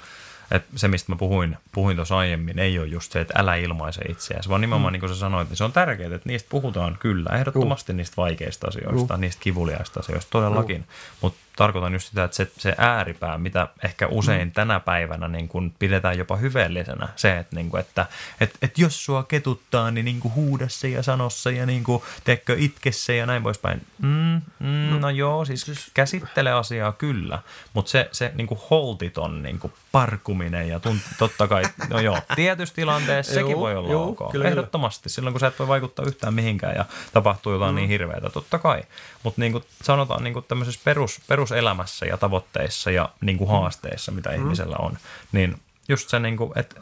että 0.54 0.70
se, 0.76 0.88
mistä 0.88 1.12
mä 1.12 1.16
puhuin, 1.16 1.58
puhuin 1.72 1.96
tuossa 1.96 2.18
aiemmin, 2.18 2.60
ei 2.60 2.80
ole 2.80 2.88
just 2.88 3.12
se, 3.12 3.22
että 3.22 3.34
älä 3.38 3.56
ilmaise 3.56 4.02
itseäsi, 4.02 4.50
vaan 4.50 4.62
nimenomaan 4.62 4.92
mm. 4.92 4.94
niin 4.94 5.00
kuin 5.00 5.10
sä 5.10 5.16
sanoit, 5.16 5.50
niin 5.50 5.58
se 5.58 5.64
on 5.64 5.72
tärkeää, 5.72 6.16
että 6.16 6.30
niistä 6.30 6.50
puhutaan 6.50 6.98
kyllä, 7.00 7.30
ehdottomasti 7.36 7.92
Juh. 7.92 7.98
niistä 7.98 8.18
vaikeista 8.18 8.68
asioista, 8.68 9.14
Juh. 9.14 9.20
niistä 9.20 9.42
kivuliaista 9.42 10.00
asioista, 10.00 10.32
todellakin. 10.32 10.86
Mutta 11.22 11.40
tarkoitan 11.56 11.94
just 11.94 12.08
sitä, 12.08 12.24
että 12.24 12.38
se, 12.38 12.52
se 12.58 12.76
ääripää, 12.78 13.38
mitä 13.38 13.68
ehkä 13.84 14.08
usein 14.08 14.48
mm. 14.48 14.52
tänä 14.52 14.80
päivänä 14.80 15.28
niin 15.28 15.48
kuin 15.48 15.74
pidetään 15.80 16.18
jopa 16.18 16.36
hyveellisenä, 16.36 17.08
se, 17.16 17.38
että, 17.38 17.56
niin 17.56 17.70
kuin, 17.70 17.82
että 17.82 18.06
että, 18.42 18.60
että 18.62 18.82
jos 18.82 19.06
sua 19.06 19.24
ketuttaa, 19.24 19.92
niin, 19.92 20.06
niin 20.06 20.20
kuin 20.20 20.34
huudessa 20.36 20.88
ja 20.88 21.04
sanossa 21.04 21.52
ja 21.52 21.66
niin 21.66 21.84
kuin, 21.84 22.04
teekö 22.24 22.56
itkessä 22.60 23.14
ja 23.14 23.26
näin 23.26 23.44
poispäin. 23.44 23.82
Mm, 24.02 24.42
mm, 24.60 24.90
no, 24.90 25.00
no 25.00 25.10
joo, 25.10 25.46
siis 25.46 25.92
käsittele 25.94 26.52
asiaa 26.52 26.92
kyllä, 26.92 27.40
mutta 27.74 27.92
se, 27.92 28.10
se 28.12 28.32
niin 28.36 28.48
kuin 28.48 28.60
holtiton 28.70 29.44
niin 29.44 29.60
kuin 29.60 29.74
parkuminen 29.94 30.70
ja 30.70 30.80
tunt, 30.80 31.02
totta 31.18 31.48
kai, 31.48 31.64
no 31.90 32.00
joo, 32.00 32.18
tietyssä 32.36 32.76
tilanteessa 32.76 33.34
sekin 33.34 33.58
voi 33.58 33.76
olla 33.76 33.92
joo, 33.92 34.08
ok. 34.08 34.18
kyllä, 34.18 34.32
kyllä. 34.32 34.48
Ehdottomasti, 34.48 35.10
silloin 35.10 35.34
kun 35.34 35.40
sä 35.40 35.48
et 35.48 35.60
voi 35.60 35.68
vaikuttaa 35.68 36.06
yhtään 36.06 36.34
mihinkään 36.34 36.76
ja 36.76 36.86
tapahtuu 37.14 37.54
jotain 37.54 37.72
mm. 37.72 37.76
niin 37.76 37.90
hirveätä, 37.90 38.30
totta 38.30 38.60
kai. 38.60 38.84
Mutta 39.24 39.42
niin 39.42 39.52
kuin 39.52 39.64
sanotaan 39.84 40.24
niin 40.24 40.34
kuin 40.34 40.46
tämmöisessä 40.48 40.82
perus, 40.84 41.22
peruselämässä 41.28 42.06
ja 42.06 42.18
tavoitteissa 42.18 42.92
ja 42.92 43.10
niin 43.22 43.38
kuin 43.38 43.50
haasteissa, 43.50 44.12
mitä 44.12 44.30
mm. 44.30 44.36
ihmisellä 44.36 44.76
on, 44.80 44.98
niin 45.32 45.58
just 45.88 46.10
se, 46.10 46.20
niin 46.20 46.38
kuin, 46.38 46.52
että, 46.56 46.76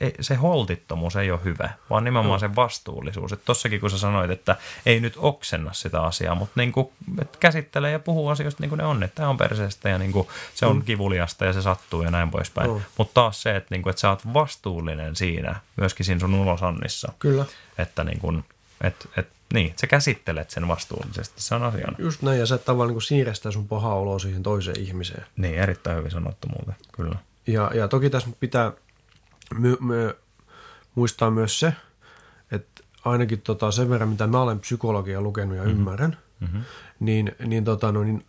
että 0.00 0.22
se 0.22 0.34
holtittomuus 0.34 1.16
ei 1.16 1.30
ole 1.30 1.40
hyvä, 1.44 1.70
vaan 1.90 2.04
nimenomaan 2.04 2.40
se 2.40 2.56
vastuullisuus. 2.56 3.32
Että 3.32 3.44
tossakin 3.44 3.80
kun 3.80 3.90
sä 3.90 3.98
sanoit, 3.98 4.30
että 4.30 4.56
ei 4.86 5.00
nyt 5.00 5.14
oksenna 5.16 5.72
sitä 5.72 6.02
asiaa, 6.02 6.34
mutta 6.34 6.52
niin 6.56 6.72
kuin, 6.72 6.88
että 7.20 7.38
käsittelee 7.38 7.92
ja 7.92 7.98
puhuu 7.98 8.28
asioista 8.28 8.62
niin 8.62 8.68
kuin 8.68 8.78
ne 8.78 8.84
on, 8.84 9.02
että 9.02 9.14
tämä 9.14 9.28
on 9.28 9.36
perseestä 9.36 9.88
ja 9.88 9.98
niin 9.98 10.12
kuin, 10.12 10.28
se 10.54 10.66
on 10.66 10.82
kivuliasta 10.84 11.44
ja 11.44 11.52
se 11.52 11.62
sattuu 11.62 12.02
ja 12.02 12.10
näin 12.10 12.30
poispäin. 12.30 12.70
Mm. 12.70 12.80
Mutta 12.98 13.14
taas 13.14 13.42
se, 13.42 13.56
että, 13.56 13.74
niin 13.74 13.82
kuin, 13.82 13.90
että 13.90 14.00
sä 14.00 14.10
oot 14.10 14.34
vastuullinen 14.34 15.16
siinä, 15.16 15.60
myöskin 15.76 16.06
siinä 16.06 16.20
sun 16.20 16.34
ulosannissa, 16.34 17.12
kyllä. 17.18 17.44
että 17.78 18.04
niin 18.04 18.18
kuin, 18.18 18.44
et, 18.80 19.08
et, 19.16 19.28
niin, 19.54 19.74
sä 19.80 19.86
käsittelet 19.86 20.50
sen 20.50 20.68
vastuullisesti, 20.68 21.42
se 21.42 21.54
on 21.54 21.62
asiana. 21.62 21.96
Just 21.98 22.22
näin, 22.22 22.38
ja 22.38 22.46
sä 22.46 22.58
tavallaan 22.58 22.94
niin 22.94 23.02
siirrä 23.02 23.34
sitä 23.34 23.50
sun 23.50 23.68
pahaa 23.68 23.94
oloa 23.94 24.18
siihen 24.18 24.42
toiseen 24.42 24.80
ihmiseen. 24.80 25.26
Niin, 25.36 25.54
erittäin 25.54 25.96
hyvin 25.96 26.10
sanottu 26.10 26.48
muuten, 26.48 26.74
kyllä. 26.92 27.16
Ja, 27.52 27.70
ja 27.74 27.88
toki 27.88 28.10
tässä 28.10 28.28
pitää 28.40 28.72
my, 29.58 29.76
my, 29.80 30.14
muistaa 30.94 31.30
myös 31.30 31.60
se, 31.60 31.72
että 32.52 32.82
ainakin 33.04 33.40
tota 33.40 33.70
sen 33.70 33.90
verran, 33.90 34.08
mitä 34.08 34.26
mä 34.26 34.42
olen 34.42 34.60
psykologia 34.60 35.20
lukenut 35.20 35.56
ja 35.56 35.62
mm-hmm. 35.62 35.78
ymmärrän, 35.78 36.16
mm-hmm. 36.40 36.62
niin, 37.00 37.32
niin, 37.46 37.64
tota, 37.64 37.92
no, 37.92 38.04
niin 38.04 38.24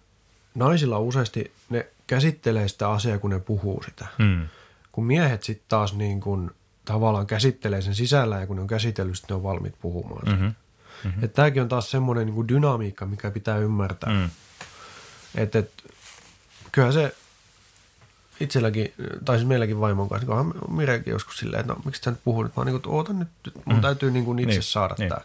naisilla 0.55 0.99
useasti 0.99 1.51
ne 1.69 1.87
käsittelee 2.07 2.67
sitä 2.67 2.89
asiaa, 2.89 3.17
kun 3.17 3.29
ne 3.29 3.39
puhuu 3.39 3.83
sitä. 3.83 4.07
Mm. 4.17 4.47
Kun 4.91 5.05
miehet 5.05 5.43
sitten 5.43 5.65
taas 5.69 5.93
niin 5.93 6.21
kun, 6.21 6.51
tavallaan 6.85 7.27
käsittelee 7.27 7.81
sen 7.81 7.95
sisällä 7.95 8.39
ja 8.39 8.47
kun 8.47 8.55
ne 8.55 8.61
on 8.61 8.67
käsitellyt, 8.67 9.15
sitten 9.15 9.33
ne 9.33 9.37
on 9.37 9.43
valmiit 9.43 9.75
puhumaan 9.81 10.27
mm-hmm. 10.27 10.53
mm-hmm. 11.03 11.23
Että 11.23 11.35
tämäkin 11.35 11.61
on 11.61 11.69
taas 11.69 11.91
semmoinen 11.91 12.25
niin 12.25 12.47
dynamiikka, 12.47 13.05
mikä 13.05 13.31
pitää 13.31 13.57
ymmärtää. 13.57 14.13
Mm. 14.13 14.29
Että 15.35 15.59
et, 15.59 15.71
kyllähän 16.71 16.93
se 16.93 17.15
itselläkin, 18.41 18.93
tai 19.25 19.37
siis 19.37 19.47
meilläkin 19.47 19.79
vaimon 19.79 20.09
kanssa, 20.09 20.27
niin 20.27 20.39
onhan 20.39 20.53
Mirekin 20.69 21.11
joskus 21.11 21.37
silleen, 21.37 21.61
että 21.61 21.73
no 21.73 21.79
miksi 21.85 22.01
sä 22.01 22.11
nyt 22.11 22.19
puhuu 22.23 22.43
nyt, 22.43 22.55
mä 22.55 22.59
oon 22.61 22.67
niin 22.67 22.81
kuin, 22.81 22.95
oota 22.95 23.13
nyt, 23.13 23.27
mun 23.65 23.75
mm. 23.75 23.81
täytyy 23.81 24.11
niin 24.11 24.25
kuin 24.25 24.39
itse 24.39 24.53
Niin, 24.53 24.63
saada 24.63 24.95
niin. 24.97 25.09
tämä. 25.09 25.21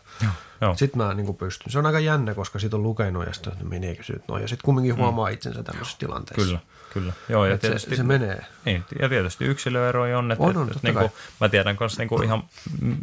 Joo, 0.60 0.68
joo. 0.68 0.76
Sitten 0.76 1.02
mä 1.02 1.14
niin 1.14 1.26
kuin 1.26 1.36
pystyn. 1.36 1.72
Se 1.72 1.78
on 1.78 1.86
aika 1.86 2.00
jännä, 2.00 2.34
koska 2.34 2.58
siitä 2.58 2.76
on 2.76 2.82
lukenut 2.82 3.26
ja 3.26 3.32
sitten 3.32 3.52
että 3.52 3.64
meneekö 3.64 4.02
se 4.02 4.12
nyt 4.12 4.28
noin. 4.28 4.42
Ja 4.42 4.48
sitten 4.48 4.64
kumminkin 4.64 4.96
huomaa 4.96 5.28
itsensä 5.28 5.62
tämmöisessä 5.62 5.98
tilanteessa. 5.98 6.44
Kyllä, 6.44 6.58
kyllä. 6.92 7.12
Joo, 7.28 7.46
ja 7.46 7.54
Että 7.54 7.66
tietysti, 7.66 7.90
se, 7.90 7.96
se 7.96 8.02
menee. 8.02 8.44
Niin, 8.64 8.84
ja 9.00 9.08
tietysti 9.08 9.44
yksilöeroja 9.44 10.18
on, 10.18 10.32
että, 10.32 10.44
On, 10.44 10.56
on, 10.56 10.66
että, 10.66 10.80
niin 10.82 10.94
kuin, 10.94 11.10
mä 11.40 11.48
tiedän 11.48 11.76
myös 11.80 11.98
niin 11.98 12.08
kuin 12.08 12.24
ihan 12.24 12.44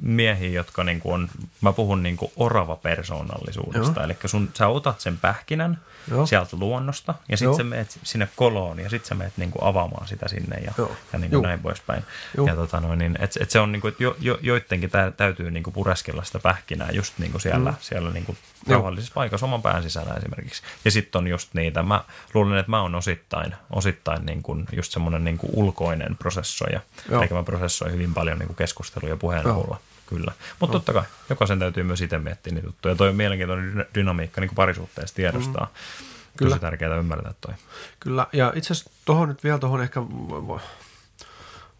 miehiä, 0.01 0.49
jotka 0.49 0.83
niin 0.83 0.99
kuin 0.99 1.13
on, 1.13 1.29
mä 1.61 1.73
puhun 1.73 2.03
niin 2.03 2.17
kuin 2.17 2.31
orava 2.35 2.75
persoonallisuudesta, 2.75 3.99
Joo. 3.99 4.05
eli 4.05 4.17
sun, 4.25 4.49
sä 4.53 4.67
otat 4.67 4.99
sen 4.99 5.17
pähkinän 5.17 5.79
Joo. 6.11 6.25
sieltä 6.25 6.57
luonnosta, 6.59 7.15
ja 7.29 7.37
Joo. 7.41 7.53
sitten 7.53 7.65
sä 7.65 7.69
meet 7.69 7.99
sinne 8.03 8.29
koloon, 8.35 8.79
ja 8.79 8.89
sitten 8.89 9.09
sä 9.09 9.15
meet 9.15 9.33
niin 9.37 9.51
kuin 9.51 9.63
avaamaan 9.63 10.07
sitä 10.07 10.27
sinne, 10.27 10.57
ja, 10.57 10.71
Joo. 10.77 10.91
ja 11.13 11.19
niin 11.19 11.31
kuin 11.31 11.41
näin 11.41 11.59
poispäin. 11.59 12.03
Juu. 12.37 12.47
Ja 12.47 12.55
tota 12.55 12.79
noin, 12.79 12.99
niin, 12.99 13.17
et, 13.19 13.37
et 13.39 13.49
se 13.49 13.59
on 13.59 13.71
niin 13.71 13.81
kuin, 13.81 13.91
että 13.91 14.03
jo, 14.03 14.15
jo, 14.19 14.39
joidenkin 14.41 14.89
tä, 14.89 15.11
täytyy 15.17 15.51
niin 15.51 15.63
kuin 15.63 15.73
pureskella 15.73 16.23
sitä 16.23 16.39
pähkinää 16.39 16.89
just 16.91 17.13
niin 17.17 17.31
kuin 17.31 17.41
siellä, 17.43 17.71
mm. 17.71 17.77
siellä 17.79 18.11
niin 18.11 18.25
kuin 18.25 18.37
rauhallisessa 18.67 19.13
paikassa 19.13 19.45
oman 19.45 19.61
pään 19.61 19.83
sisällä 19.83 20.13
esimerkiksi. 20.13 20.63
Ja 20.85 20.91
sitten 20.91 21.19
on 21.19 21.27
just 21.27 21.53
niitä, 21.53 21.83
mä 21.83 22.03
luulen, 22.33 22.57
että 22.57 22.69
mä 22.69 22.81
oon 22.81 22.95
osittain, 22.95 23.55
osittain 23.69 24.25
niin 24.25 24.43
kuin 24.43 24.65
just 24.75 24.91
semmoinen 24.91 25.23
niin 25.23 25.37
kuin 25.37 25.51
ulkoinen 25.55 26.17
prosessoija. 26.17 26.79
Eli 27.09 27.27
mä 27.31 27.43
prosessoin 27.43 27.91
hyvin 27.91 28.13
paljon 28.13 28.39
niin 28.39 28.47
kuin 28.47 28.57
keskusteluja 28.57 29.17
puheen 29.17 29.47
avulla. 29.47 29.79
Kyllä. 30.05 30.31
Mutta 30.59 30.71
totta 30.71 30.93
kai, 30.93 31.03
jokaisen 31.29 31.59
täytyy 31.59 31.83
myös 31.83 32.01
itse 32.01 32.17
miettiä 32.17 32.53
niitä 32.53 32.67
juttuja. 32.67 32.95
Toi 32.95 33.09
on 33.09 33.15
mielenkiintoinen 33.15 33.71
dyna- 33.71 33.85
dynamiikka 33.95 34.41
niin 34.41 34.49
kuin 34.49 34.55
parisuhteessa 34.55 35.15
tiedostaa. 35.15 35.65
Mm. 35.65 36.05
Kyllä. 36.37 36.49
Tosi 36.49 36.61
tärkeää 36.61 36.95
ymmärtää 36.95 37.33
toi. 37.41 37.53
Kyllä, 37.99 38.27
ja 38.33 38.53
itse 38.55 38.73
asiassa 38.73 38.91
tuohon 39.05 39.29
nyt 39.29 39.43
vielä 39.43 39.59
tuohon 39.59 39.81
ehkä 39.81 40.01
va- 40.01 40.59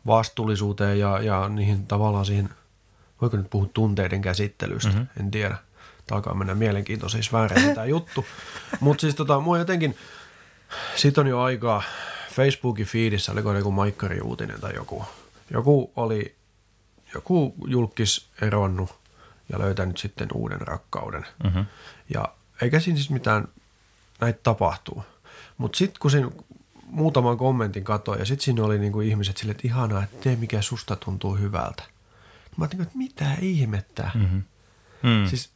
vastuullisuuteen 0.08 1.00
ja, 1.00 1.22
ja 1.22 1.50
niihin 1.50 1.88
tavallaan 1.88 2.26
siihen, 2.26 2.50
voiko 3.22 3.38
nyt 3.38 3.50
puhua 3.50 3.70
tunteiden 3.74 4.22
käsittelystä, 4.22 4.90
mm-hmm. 4.90 5.08
en 5.20 5.32
tiedä. 5.32 5.58
Tämä 6.08 6.16
alkaa 6.16 6.34
mennä 6.34 6.56
mielenkiintoisiin 6.56 7.24
sfääreihin 7.24 7.76
tämä 7.76 7.86
juttu. 7.86 8.26
Mutta 8.80 9.02
siis 9.02 9.16
tota, 9.16 9.40
mua 9.40 9.58
jotenkin, 9.58 9.98
sit 10.96 11.18
on 11.18 11.28
jo 11.28 11.42
aikaa 11.42 11.84
Facebookin 12.32 12.86
feedissä, 12.86 13.32
oliko 13.32 13.54
joku 13.54 13.72
Maikkari-uutinen 13.72 14.62
tai 14.62 14.76
joku. 14.76 15.06
Joku 15.52 15.92
oli, 15.96 16.36
joku 17.14 17.56
julkis 17.68 18.30
eronnut 18.42 18.96
ja 19.50 19.60
löytänyt 19.60 19.98
sitten 19.98 20.28
uuden 20.34 20.62
rakkauden. 20.62 21.26
Mm-hmm. 21.44 21.66
Ja 22.14 22.34
eikä 22.62 22.80
siinä 22.80 22.98
siis 22.98 23.10
mitään, 23.10 23.48
näitä 24.22 24.40
tapahtuu. 24.44 25.04
Mutta 25.58 25.78
sitten 25.78 26.00
kun 26.00 26.12
siinä 26.12 26.32
muutaman 26.86 27.38
kommentin 27.38 27.84
katsoin 27.84 28.20
ja 28.20 28.26
sitten 28.26 28.46
siinä 28.46 28.64
oli 28.64 28.80
niinku 28.80 29.02
ihmiset 29.02 29.38
silleen, 29.38 29.56
että 29.56 29.68
ihanaa, 29.68 30.04
että 30.04 30.18
tee 30.24 30.36
mikä 30.36 30.62
susta 30.62 30.96
tuntuu 30.96 31.36
hyvältä. 31.36 31.84
Mä 32.58 32.64
ajattelin, 32.64 32.84
että 32.84 32.98
mitä 32.98 33.26
ihmettä. 33.42 34.12
Mm-hmm. 34.16 34.44
Mm. 35.04 35.28
Siis 35.28 35.54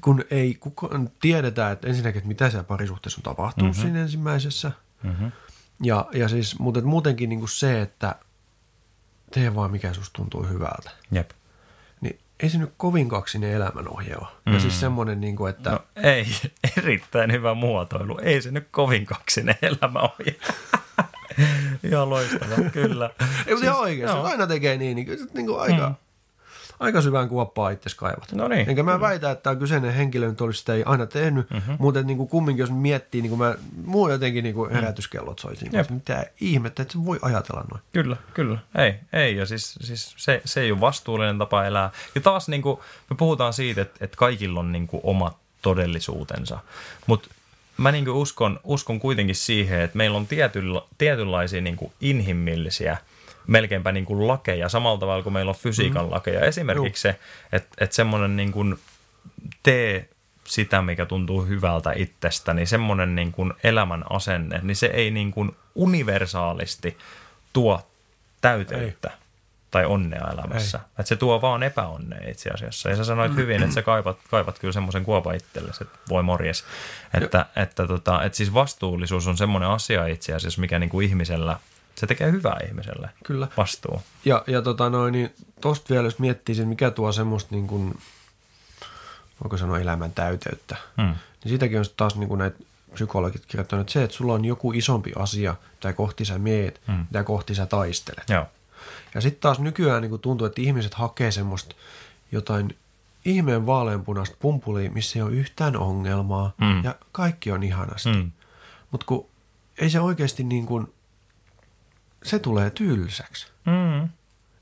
kun 0.00 0.24
ei 0.30 0.54
kukaan 0.54 1.10
tiedetä, 1.20 1.70
että 1.70 1.88
ensinnäkin, 1.88 2.18
että 2.18 2.28
mitä 2.28 2.50
siellä 2.50 2.64
parisuhteessa 2.64 3.18
on 3.18 3.22
tapahtunut 3.22 3.70
mm-hmm. 3.70 3.82
siinä 3.82 4.02
ensimmäisessä. 4.02 4.72
Mm-hmm. 5.02 5.32
Ja, 5.82 6.06
ja 6.12 6.28
siis, 6.28 6.58
mutta 6.58 6.80
muutenkin 6.80 7.28
niin 7.28 7.38
kuin 7.38 7.48
se, 7.48 7.82
että 7.82 8.14
tee 9.30 9.54
vaan 9.54 9.70
mikä 9.70 9.92
susta 9.92 10.16
tuntuu 10.16 10.42
hyvältä. 10.42 10.90
Jep. 11.12 11.30
Niin 12.00 12.18
ei 12.40 12.50
se 12.50 12.58
nyt 12.58 12.72
kovin 12.76 13.08
kaksinen 13.08 13.52
elämänohje 13.52 14.16
ole. 14.16 14.28
Mm. 14.46 14.52
Ja 14.52 14.60
siis 14.60 14.80
semmoinen, 14.80 15.20
niin 15.20 15.36
kuin, 15.36 15.50
että... 15.50 15.70
No 15.70 15.80
ei, 15.96 16.26
erittäin 16.78 17.32
hyvä 17.32 17.54
muotoilu. 17.54 18.18
Ei 18.22 18.42
se 18.42 18.50
nyt 18.50 18.68
kovin 18.70 19.06
kaksinen 19.06 19.56
elämä 19.62 19.98
ole. 20.00 20.36
Ihan 21.90 22.10
loistava, 22.10 22.70
kyllä. 22.72 23.10
Ei, 23.46 23.54
mutta 23.54 23.66
ihan 23.66 23.80
oikeasti, 23.80 24.16
joo. 24.16 24.26
aina 24.26 24.46
tekee 24.46 24.76
niin, 24.76 24.96
niin, 24.96 25.06
kyllä 25.06 25.26
niin 25.34 25.46
kuin 25.46 25.60
aika, 25.60 25.88
mm. 25.88 25.94
aika 26.80 27.02
syvään 27.02 27.28
kuoppaa 27.28 27.70
itse 27.70 27.90
kaivat. 27.96 28.32
No 28.32 28.48
niin, 28.48 28.68
Enkä 28.68 28.82
mä 28.82 29.00
väitä, 29.00 29.30
että 29.30 29.42
tämä 29.42 29.56
kyseinen 29.56 29.94
henkilö 29.94 30.28
nyt 30.28 30.40
olisi 30.40 30.58
sitä 30.58 30.74
ei 30.74 30.82
aina 30.86 31.06
tehnyt, 31.06 31.50
mm-hmm. 31.50 31.76
mutta 31.78 32.02
niin 32.02 32.16
kuin 32.16 32.28
kumminkin 32.28 32.62
jos 32.62 32.70
miettii, 32.70 33.22
niin 33.22 33.30
kuin 33.30 33.38
mä, 33.38 33.54
muu 33.84 34.08
jotenkin 34.08 34.44
niin 34.44 34.54
kuin 34.54 34.70
herätyskellot 34.70 35.38
soisin. 35.38 35.68
Jep. 35.72 35.90
Mitä 35.90 36.26
ihmettä, 36.40 36.82
että 36.82 36.92
se 36.92 37.04
voi 37.04 37.18
ajatella 37.22 37.64
noin. 37.70 37.82
Kyllä, 37.92 38.16
kyllä. 38.34 38.58
Ei, 38.78 38.94
ei. 39.12 39.36
Ja 39.36 39.46
siis, 39.46 39.74
siis 39.80 40.14
se, 40.16 40.42
se 40.44 40.60
ei 40.60 40.72
ole 40.72 40.80
vastuullinen 40.80 41.38
tapa 41.38 41.64
elää. 41.64 41.90
Ja 42.14 42.20
taas 42.20 42.48
niin 42.48 42.62
kuin, 42.62 42.78
me 43.10 43.16
puhutaan 43.16 43.52
siitä, 43.52 43.82
että, 43.82 44.04
että 44.04 44.16
kaikilla 44.16 44.60
on 44.60 44.72
niin 44.72 44.86
kuin 44.86 45.00
omat 45.04 45.36
todellisuutensa. 45.62 46.58
Mutta 47.06 47.28
mä 47.76 47.92
niin 47.92 48.08
uskon, 48.08 48.60
uskon 48.64 49.00
kuitenkin 49.00 49.36
siihen, 49.36 49.80
että 49.80 49.96
meillä 49.96 50.16
on 50.16 50.26
tietyllä, 50.26 50.82
tietynlaisia 50.98 51.60
niin 51.60 51.76
kuin 51.76 51.92
inhimillisiä 52.00 52.96
melkeinpä 53.46 53.92
niin 53.92 54.04
kuin 54.04 54.28
lakeja, 54.28 54.68
samalla 54.68 54.98
tavalla 54.98 55.22
kuin 55.22 55.32
meillä 55.32 55.50
on 55.50 55.56
fysiikan 55.56 56.10
lakeja. 56.10 56.40
Esimerkiksi 56.40 57.02
se, 57.02 57.18
että, 57.52 57.68
että 57.78 57.96
semmoinen 57.96 58.36
niin 58.36 58.52
kuin 58.52 58.78
tee 59.62 60.08
sitä, 60.44 60.82
mikä 60.82 61.06
tuntuu 61.06 61.42
hyvältä 61.46 61.92
itsestä, 61.96 62.54
niin 62.54 62.66
semmoinen 62.66 63.14
niin 63.14 63.32
kuin 63.32 63.52
elämän 63.64 64.04
asenne, 64.10 64.60
niin 64.62 64.76
se 64.76 64.86
ei 64.86 65.10
niin 65.10 65.30
kuin 65.30 65.56
universaalisti 65.74 66.98
tuo 67.52 67.80
täyteyttä 68.40 69.08
ei. 69.08 69.23
Tai 69.74 69.84
onnea 69.84 70.30
elämässä. 70.32 70.80
Että 70.88 71.08
se 71.08 71.16
tuo 71.16 71.42
vaan 71.42 71.62
epäonnea 71.62 72.30
itse 72.30 72.50
asiassa. 72.50 72.90
Ja 72.90 72.96
sä 72.96 73.04
sanoit 73.04 73.34
hyvin, 73.34 73.62
että 73.62 73.74
sä 73.74 73.82
kaivat, 73.82 74.18
kaivat 74.30 74.58
kyllä 74.58 74.72
semmoisen 74.72 75.04
kuopan 75.04 75.34
itsellesi, 75.34 75.84
että 75.84 75.98
voi 76.08 76.22
morjes. 76.22 76.64
Että, 77.14 77.46
että, 77.56 77.86
tota, 77.86 78.22
että 78.22 78.36
siis 78.36 78.54
vastuullisuus 78.54 79.26
on 79.26 79.36
semmoinen 79.36 79.68
asia 79.68 80.06
itse 80.06 80.34
asiassa, 80.34 80.60
mikä 80.60 80.78
niin 80.78 80.90
kuin 80.90 81.06
ihmisellä, 81.06 81.56
se 81.94 82.06
tekee 82.06 82.30
hyvää 82.30 82.56
ihmiselle. 82.66 83.10
Kyllä. 83.24 83.48
Vastuu. 83.56 84.02
Ja, 84.24 84.44
ja 84.46 84.62
tota 84.62 84.90
noin, 84.90 85.12
niin 85.12 85.34
tosta 85.60 85.94
vielä, 85.94 86.06
jos 86.06 86.18
miettii 86.18 86.54
sen, 86.54 86.68
mikä 86.68 86.90
tuo 86.90 87.12
semmoista 87.12 87.54
niin 87.54 87.66
kuin, 87.66 87.98
voiko 89.44 89.56
sanoa 89.56 89.78
elämän 89.78 90.12
täyteyttä, 90.12 90.76
Hmm. 90.96 91.06
niin 91.06 91.48
siitäkin 91.48 91.78
on 91.78 91.84
taas 91.96 92.16
niin 92.16 92.28
kuin 92.28 92.38
näitä 92.38 92.58
psykologit 92.92 93.46
kirjoittanut, 93.46 93.80
että 93.80 93.92
se, 93.92 94.04
että 94.04 94.16
sulla 94.16 94.32
on 94.32 94.44
joku 94.44 94.72
isompi 94.72 95.12
asia, 95.16 95.54
mitä 95.72 95.92
kohti 95.92 96.24
sä 96.24 96.38
mieet, 96.38 96.80
hmm. 96.86 97.06
mitä 97.10 97.24
kohti 97.24 97.54
sä 97.54 97.66
taistelet. 97.66 98.28
Joo. 98.28 98.46
Ja 99.14 99.20
sitten 99.20 99.40
taas 99.40 99.58
nykyään 99.58 100.02
niin 100.02 100.20
tuntuu, 100.20 100.46
että 100.46 100.62
ihmiset 100.62 100.94
hakee 100.94 101.30
semmoista 101.30 101.74
jotain 102.32 102.76
ihmeen 103.24 103.66
vaaleanpunaista 103.66 104.36
pumpulia, 104.40 104.90
missä 104.90 105.18
ei 105.18 105.22
ole 105.22 105.32
yhtään 105.32 105.76
ongelmaa 105.76 106.52
Mm. 106.60 106.84
ja 106.84 106.94
kaikki 107.12 107.50
on 107.52 107.62
ihanasti. 107.62 108.12
Mm. 108.12 108.30
Mutta 108.90 109.06
kun 109.06 109.26
ei 109.78 109.90
se 109.90 110.00
oikeasti 110.00 110.44
niin 110.44 110.66
kuin, 110.66 110.94
se 112.24 112.38
tulee 112.38 112.70
tylsäksi. 112.70 113.46
Mm. 113.66 114.08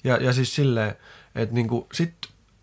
Ja, 0.04 0.16
ja 0.16 0.32
siis 0.32 0.54
silleen, 0.54 0.96
että 1.34 1.54
niin 1.54 1.68
kuin 1.68 1.86
sit, 1.92 2.14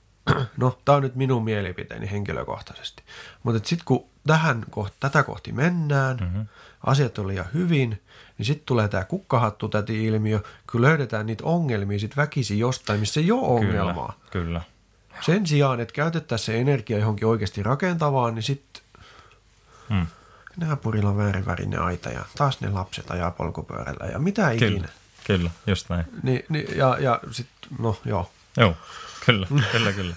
no 0.57 0.79
tämä 0.85 0.95
on 0.95 1.03
nyt 1.03 1.15
minun 1.15 1.43
mielipiteeni 1.43 2.11
henkilökohtaisesti, 2.11 3.03
mutta 3.43 3.67
sitten 3.69 3.85
kun 3.85 4.05
tähän 4.27 4.65
kohti, 4.69 4.97
tätä 4.99 5.23
kohti 5.23 5.51
mennään, 5.51 6.17
mm-hmm. 6.17 6.45
asiat 6.85 7.17
on 7.17 7.27
liian 7.27 7.45
hyvin, 7.53 8.01
niin 8.39 8.45
sitten 8.45 8.65
tulee 8.65 8.87
tämä 8.87 9.03
kukkahattu 9.05 9.69
täti 9.69 10.05
ilmiö, 10.05 10.39
kun 10.71 10.81
löydetään 10.81 11.25
niitä 11.25 11.43
ongelmia 11.43 11.99
sitten 11.99 12.17
väkisin 12.17 12.59
jostain, 12.59 12.99
missä 12.99 13.19
ei 13.19 13.31
ole 13.31 13.47
ongelmaa. 13.47 14.13
Kyllä, 14.31 14.45
kyllä. 14.45 14.61
Sen 15.25 15.47
sijaan, 15.47 15.79
että 15.79 15.93
käytettäisiin 15.93 16.45
se 16.45 16.61
energia 16.61 16.97
johonkin 16.97 17.27
oikeasti 17.27 17.63
rakentavaan, 17.63 18.35
niin 18.35 18.43
sitten 18.43 18.81
Mm. 19.89 20.07
naapurilla 20.57 21.09
on 21.09 21.17
väärivärinen 21.17 21.81
aita 21.81 22.09
ja 22.09 22.25
taas 22.37 22.61
ne 22.61 22.69
lapset 22.69 23.11
ajaa 23.11 23.31
polkupyörällä 23.31 24.05
ja 24.11 24.19
mitä 24.19 24.41
Kyllä, 24.41 24.71
ikinä. 24.71 24.87
kyllä, 25.27 25.51
just 25.67 25.89
näin. 25.89 26.05
Ni, 26.23 26.45
ni, 26.49 26.65
ja 26.75 26.97
ja 26.99 27.19
sitten, 27.31 27.69
no 27.79 27.97
joo, 28.05 28.31
Joo, 28.57 28.75
kyllä, 29.25 29.47
kyllä, 29.71 29.91
kyllä. 29.93 30.15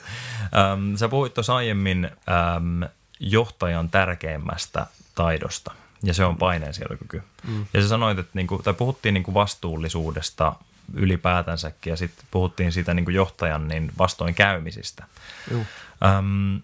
Ähm, 0.72 0.94
sä 0.96 1.08
puhuit 1.08 1.34
tuossa 1.34 1.56
aiemmin 1.56 2.04
ähm, 2.04 2.82
johtajan 3.20 3.90
tärkeimmästä 3.90 4.86
taidosta, 5.14 5.72
ja 6.02 6.14
se 6.14 6.25
on 6.25 6.37
paineensietokyky. 6.37 7.23
Mm. 7.47 7.66
Ja 7.75 7.82
sä 7.82 7.88
sanoit, 7.88 8.18
että 8.18 8.30
niinku, 8.35 8.59
tai 8.59 8.75
puhuttiin 8.75 9.14
niinku 9.14 9.35
vastuullisuudesta 9.35 10.52
ylipäätänsäkin, 10.94 11.90
ja 11.90 11.97
sitten 11.97 12.26
puhuttiin 12.30 12.73
siitä 12.73 12.94
niinku 12.94 13.11
johtajan 13.11 13.68
niin 13.68 13.92
vastoinkäymisistä. 13.99 15.04
joo. 15.50 15.61
Ähm, 16.04 16.56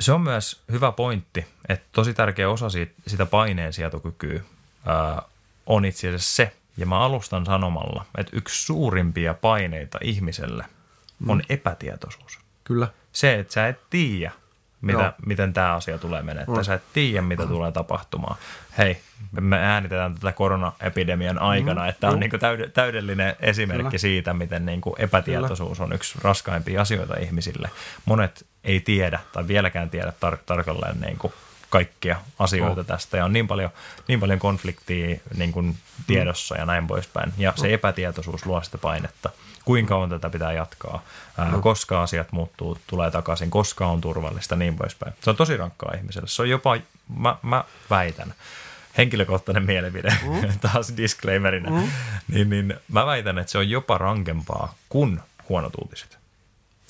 se 0.00 0.12
on 0.12 0.20
myös 0.20 0.62
hyvä 0.70 0.92
pointti, 0.92 1.46
että 1.68 1.86
tosi 1.92 2.14
tärkeä 2.14 2.50
osa 2.50 2.70
siitä, 2.70 2.92
sitä 3.06 3.26
paineensietokykyä 3.26 4.40
ää, 4.86 5.22
on 5.66 5.84
itse 5.84 6.08
asiassa 6.08 6.36
se, 6.36 6.56
ja 6.76 6.86
mä 6.86 6.98
alustan 6.98 7.46
sanomalla, 7.46 8.06
että 8.18 8.36
yksi 8.36 8.64
suurimpia 8.64 9.34
paineita 9.34 9.98
ihmiselle 10.02 10.64
on 11.28 11.42
epätietoisuus. 11.48 12.38
Kyllä. 12.64 12.88
Se, 13.12 13.38
että 13.38 13.52
sä 13.52 13.68
et 13.68 13.80
tiedä, 13.90 14.32
mitä, 14.80 15.02
Joo. 15.02 15.12
miten 15.26 15.52
tämä 15.52 15.74
asia 15.74 15.98
tulee 15.98 16.22
menemään. 16.22 16.58
Mm. 16.58 16.64
Sä 16.64 16.74
et 16.74 16.82
tiedä, 16.92 17.22
mitä 17.22 17.46
tulee 17.46 17.72
tapahtumaan. 17.72 18.36
Hei, 18.78 19.00
me 19.40 19.58
äänitetään 19.58 20.14
tätä 20.14 20.32
koronaepidemian 20.32 21.38
aikana, 21.38 21.82
mm. 21.82 21.88
että 21.88 22.00
tämä 22.00 22.10
on 22.10 22.14
Joo. 22.14 22.20
niinku 22.20 22.36
täyd- 22.36 22.70
täydellinen 22.70 23.36
esimerkki 23.40 23.84
Kyllä. 23.84 23.98
siitä, 23.98 24.34
miten 24.34 24.66
niinku 24.66 24.96
epätietoisuus 24.98 25.80
on 25.80 25.92
yksi 25.92 26.18
raskaimpia 26.22 26.80
asioita 26.80 27.16
ihmisille. 27.16 27.70
Monet 28.04 28.46
ei 28.64 28.80
tiedä 28.80 29.18
tai 29.32 29.48
vieläkään 29.48 29.90
tiedä 29.90 30.12
tar- 30.26 30.38
tarkalleen 30.46 31.00
niinku 31.00 31.32
kaikkia 31.70 32.16
asioita 32.38 32.80
Oh. 32.80 32.86
tästä 32.86 33.16
ja 33.16 33.24
on 33.24 33.32
niin 33.32 33.48
paljon, 33.48 33.70
niin 34.08 34.20
paljon 34.20 34.38
konfliktia 34.38 35.18
niin 35.36 35.52
kuin 35.52 35.76
tiedossa 36.06 36.56
ja 36.56 36.66
näin 36.66 36.86
poispäin. 36.86 37.32
Ja 37.38 37.52
se 37.56 37.74
epätietoisuus 37.74 38.46
luo 38.46 38.62
sitä 38.62 38.78
painetta. 38.78 39.30
Kuinka 39.64 39.88
kauan 39.88 40.10
tätä 40.10 40.30
pitää 40.30 40.52
jatkaa, 40.52 41.02
ää, 41.38 41.52
koska 41.60 42.02
asiat 42.02 42.32
muuttuu, 42.32 42.78
tulee 42.86 43.10
takaisin, 43.10 43.50
koska 43.50 43.86
on 43.86 44.00
turvallista, 44.00 44.56
niin 44.56 44.76
poispäin. 44.76 45.12
Se 45.20 45.30
on 45.30 45.36
tosi 45.36 45.56
rankkaa 45.56 45.92
ihmiselle. 45.96 46.28
Se 46.28 46.42
on 46.42 46.50
jopa, 46.50 46.76
mä, 47.18 47.36
mä 47.42 47.64
väitän, 47.90 48.34
henkilökohtainen 48.98 49.66
mielipide, 49.66 50.16
mm. 50.22 50.58
taas 50.72 50.92
disclaimerina, 50.96 51.70
mm. 51.70 51.90
niin, 52.28 52.50
niin 52.50 52.74
mä 52.88 53.06
väitän, 53.06 53.38
että 53.38 53.52
se 53.52 53.58
on 53.58 53.70
jopa 53.70 53.98
rankempaa 53.98 54.74
kuin 54.88 55.20
huonot 55.48 55.72
uutiset. 55.82 56.18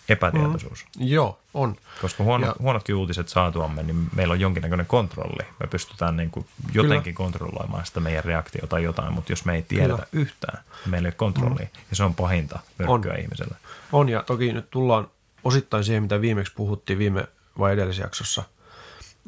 Epätietoisuus. 0.09 0.85
Mm. 0.99 1.07
Joo, 1.07 1.39
on. 1.55 1.77
Koska 2.01 2.25
huono, 2.25 2.47
Ja- 2.47 2.55
huonotkin 2.59 2.95
uutiset 2.95 3.29
saatuamme, 3.29 3.83
niin 3.83 4.09
meillä 4.17 4.33
on 4.33 4.41
jonkinnäköinen 4.41 4.87
kontrolli. 4.87 5.47
Me 5.61 5.67
pystytään 5.67 6.17
niin 6.17 6.31
kuin 6.31 6.47
jotenkin 6.73 7.15
Kyllä. 7.15 7.31
kontrolloimaan 7.31 7.87
sitä 7.87 8.01
meidän 8.01 8.25
reaktiota 8.25 8.67
tai 8.67 8.83
jotain, 8.83 9.13
mutta 9.13 9.33
jos 9.33 9.45
me 9.45 9.55
ei 9.55 9.63
tiedetä 9.63 9.95
Kyllä. 9.97 10.07
yhtään, 10.13 10.59
niin 10.85 10.91
meillä 10.91 11.07
ei 11.07 11.11
ole 11.11 11.15
kontrollia. 11.17 11.67
Mm. 11.75 11.81
Ja 11.91 11.97
se 11.97 12.03
on 12.05 12.15
pahinta 12.15 12.59
myrkkyä 12.79 13.15
ihmiselle. 13.15 13.57
On 13.93 14.09
ja 14.09 14.23
toki 14.23 14.53
nyt 14.53 14.71
tullaan 14.71 15.09
osittain 15.45 15.85
siihen, 15.85 16.03
mitä 16.03 16.21
viimeksi 16.21 16.53
puhuttiin 16.57 16.99
viime 16.99 17.25
vai 17.59 17.73
edellisjaksossa. 17.73 18.43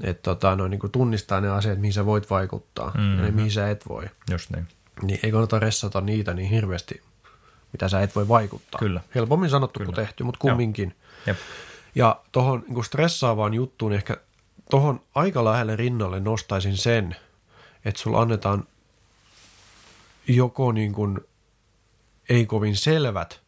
Että 0.02 0.22
tota, 0.22 0.56
no, 0.56 0.68
niin 0.68 0.80
kuin 0.80 0.90
tunnistaa 0.90 1.40
ne 1.40 1.48
asiat, 1.48 1.78
mihin 1.78 1.92
sä 1.92 2.06
voit 2.06 2.30
vaikuttaa 2.30 2.86
mm-hmm. 2.94 3.16
ja 3.18 3.22
ne, 3.24 3.30
mihin 3.30 3.50
sä 3.50 3.70
et 3.70 3.88
voi. 3.88 4.04
Just 4.30 4.50
niin. 4.50 4.68
Niin 5.02 5.20
ei 5.22 5.30
kannata 5.32 5.58
ressata 5.58 6.00
niitä 6.00 6.34
niin 6.34 6.50
hirveästi, 6.50 7.02
mitä 7.72 7.88
sä 7.88 8.00
et 8.00 8.16
voi 8.16 8.28
vaikuttaa. 8.28 8.78
Kyllä. 8.78 9.00
Helpommin 9.14 9.50
sanottu 9.50 9.80
kuin 9.84 9.94
tehty, 9.94 10.24
mutta 10.24 10.38
kumminkin. 10.38 10.94
Jep. 11.26 11.36
Ja 11.94 12.20
tuohon 12.32 12.64
niin 12.68 12.84
stressaavaan 12.84 13.54
juttuun 13.54 13.92
ehkä 13.92 14.16
tuohon 14.70 15.00
aika 15.14 15.44
lähelle 15.44 15.76
rinnalle 15.76 16.20
nostaisin 16.20 16.76
sen, 16.76 17.16
että 17.84 18.00
sulla 18.00 18.20
annetaan 18.20 18.64
joko 20.28 20.72
niin 20.72 20.92
kuin 20.92 21.20
ei 22.28 22.46
kovin 22.46 22.76
selvät 22.76 23.40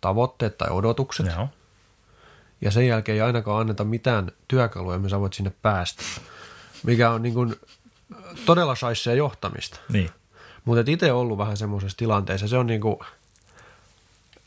tavoitteet 0.00 0.58
tai 0.58 0.70
odotukset, 0.70 1.26
Joo. 1.26 1.48
ja 2.60 2.70
sen 2.70 2.86
jälkeen 2.86 3.14
ei 3.14 3.22
ainakaan 3.22 3.60
anneta 3.60 3.84
mitään 3.84 4.32
työkaluja, 4.48 4.98
missä 4.98 5.14
sä 5.16 5.20
voit 5.20 5.32
sinne 5.32 5.52
päästä, 5.62 6.02
mikä 6.82 7.10
on 7.10 7.22
niin 7.22 7.34
kuin 7.34 7.56
todella 8.46 8.74
shaisseja 8.74 9.16
johtamista. 9.16 9.80
Niin. 9.92 10.10
Mutta 10.64 10.90
itse 10.90 11.12
ollut 11.12 11.38
vähän 11.38 11.56
semmoisessa 11.56 11.98
tilanteessa, 11.98 12.48
se 12.48 12.56
on 12.56 12.66
niin 12.66 12.80
kuin, 12.80 12.96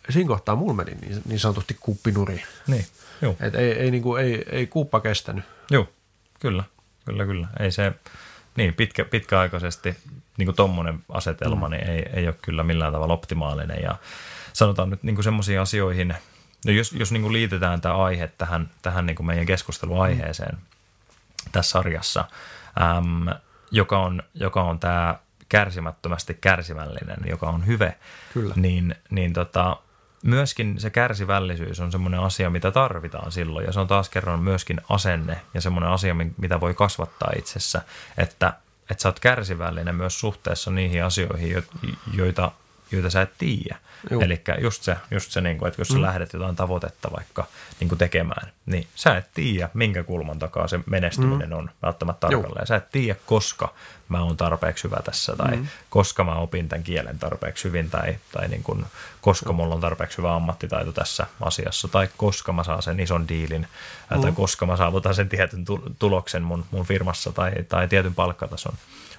siinä 0.10 0.27
kohtaa 0.27 0.55
mulla 0.55 0.74
meni 0.74 0.98
niin, 1.01 1.22
niin 1.25 1.39
sanotusti 1.39 1.77
kuppinuri. 1.79 2.43
Niin. 2.67 2.86
Joo. 3.22 3.36
Et 3.39 3.55
ei, 3.55 3.72
ei, 3.72 3.91
niin 3.91 4.03
kuin, 4.03 4.24
ei, 4.24 4.43
ei 4.51 4.67
kuuppa 4.67 5.00
kestänyt. 5.00 5.43
Joo. 5.72 5.89
Kyllä. 6.39 6.63
Kyllä, 7.05 7.25
kyllä. 7.25 7.48
Ei 7.60 7.72
se, 7.72 7.91
niin 8.55 8.74
pitkä, 8.74 9.05
pitkäaikaisesti 9.05 9.98
niin 10.38 10.45
kuin 10.45 10.55
tommonen 10.55 11.03
asetelma, 11.10 11.67
mm. 11.67 11.72
niin 11.72 11.89
ei, 11.89 12.05
ei 12.13 12.27
ole 12.27 12.36
kyllä 12.41 12.63
millään 12.63 12.93
tavalla 12.93 13.13
optimaalinen. 13.13 13.81
Ja 13.83 13.95
sanotaan 14.53 14.89
nyt 14.89 15.03
niin 15.03 15.15
kuin 15.15 15.24
semmoisiin 15.24 15.60
asioihin, 15.60 16.15
no 16.65 16.72
jos, 16.72 16.91
jos 16.91 17.12
niin 17.12 17.22
kuin 17.22 17.33
liitetään 17.33 17.81
tämä 17.81 17.95
aihe 17.95 18.27
tähän, 18.38 18.69
tähän 18.81 19.05
niin 19.05 19.15
kuin 19.15 19.27
meidän 19.27 19.45
keskusteluaiheeseen 19.45 20.55
mm. 20.55 21.51
tässä 21.51 21.72
sarjassa, 21.72 22.25
äm, 22.81 23.36
joka 23.72 24.00
on, 24.00 24.24
joka 24.33 24.63
on 24.63 24.79
tämä 24.79 25.19
kärsimättömästi 25.50 26.38
kärsivällinen, 26.41 27.17
joka 27.25 27.50
on 27.50 27.65
hyve, 27.65 27.95
Kyllä. 28.33 28.53
niin, 28.57 28.95
niin 29.10 29.33
tota, 29.33 29.77
myöskin 30.24 30.80
se 30.80 30.89
kärsivällisyys 30.89 31.80
on 31.80 31.92
semmoinen 31.92 32.20
asia, 32.20 32.50
mitä 32.50 32.72
tarvitaan 32.72 33.32
silloin. 33.32 33.65
Ja 33.65 33.72
se 33.72 33.80
on 33.80 33.88
taas 33.88 34.10
kerran 34.10 34.39
myöskin 34.39 34.82
asenne 34.89 35.42
ja 35.53 35.62
semmoinen 35.62 35.89
asia, 35.89 36.15
mitä 36.38 36.60
voi 36.60 36.74
kasvattaa 36.74 37.32
itsessä, 37.38 37.82
että, 38.18 38.53
että 38.89 39.01
sä 39.01 39.10
oot 39.10 39.20
kärsivällinen 39.20 39.96
myös 39.96 40.20
suhteessa 40.20 40.72
niihin 40.72 41.03
asioihin, 41.03 41.63
joita, 42.13 42.51
joita 42.92 43.10
sä 43.10 43.22
et 43.22 43.34
tiedä. 43.38 43.78
Eli 44.22 44.42
just 44.62 44.84
se, 44.84 44.98
just 45.12 45.32
se 45.32 45.42
niin 45.42 45.58
kuin, 45.58 45.68
että 45.68 45.82
jos 45.82 45.88
sä 45.88 45.96
mm. 45.96 46.02
lähdet 46.02 46.34
jotain 46.34 46.56
tavoitetta 46.56 47.12
vaikka 47.12 47.46
niin 47.80 47.88
kuin 47.88 48.00
tekemään, 48.00 48.52
niin 48.66 48.88
sä 48.96 49.18
et 49.18 49.25
tiedä, 49.34 49.70
minkä 49.74 50.04
kulman 50.04 50.40
takaa 50.40 50.68
se 50.68 50.80
menestyminen 50.86 51.50
mm. 51.50 51.56
on 51.58 51.70
välttämättä 51.82 52.28
tarkalleen. 52.28 52.68
Sä 52.68 52.75
et 52.75 52.92
tiedä, 52.92 53.20
koska 53.25 53.74
mä 54.10 54.24
oon 54.24 54.38
tarpeeksi 54.38 54.84
hyvä 54.84 55.02
tässä 55.04 55.36
tai 55.36 55.56
mm. 55.56 55.68
koska 55.90 56.24
mä 56.24 56.36
opin 56.36 56.70
tämän 56.70 56.84
kielen 56.84 57.20
tarpeeksi 57.20 57.63
hyvin 57.63 57.90
tai, 57.90 58.18
tai 58.32 58.48
niin 58.48 58.63
kuin, 58.63 58.86
koska 59.22 59.50
mm. 59.50 59.56
mulla 59.56 59.75
on 59.75 59.82
tarpeeksi 59.82 60.18
hyvä 60.18 60.36
ammattitaito 60.36 60.92
tässä 60.92 61.28
asiassa 61.42 61.88
tai 61.88 62.10
koska 62.18 62.54
mä 62.54 62.63
saan 62.63 62.84
sen 62.84 63.00
ison 63.00 63.28
diilin 63.28 63.68
mm. 64.16 64.22
tai 64.22 64.32
koska 64.32 64.66
mä 64.66 64.78
saavutan 64.78 65.16
sen 65.16 65.30
tietyn 65.30 65.66
tuloksen 66.00 66.44
mun, 66.44 66.66
mun 66.72 66.86
firmassa 66.86 67.32
tai, 67.32 67.52
tai 67.70 67.88
tietyn 67.88 68.16
palkkatason. 68.16 68.74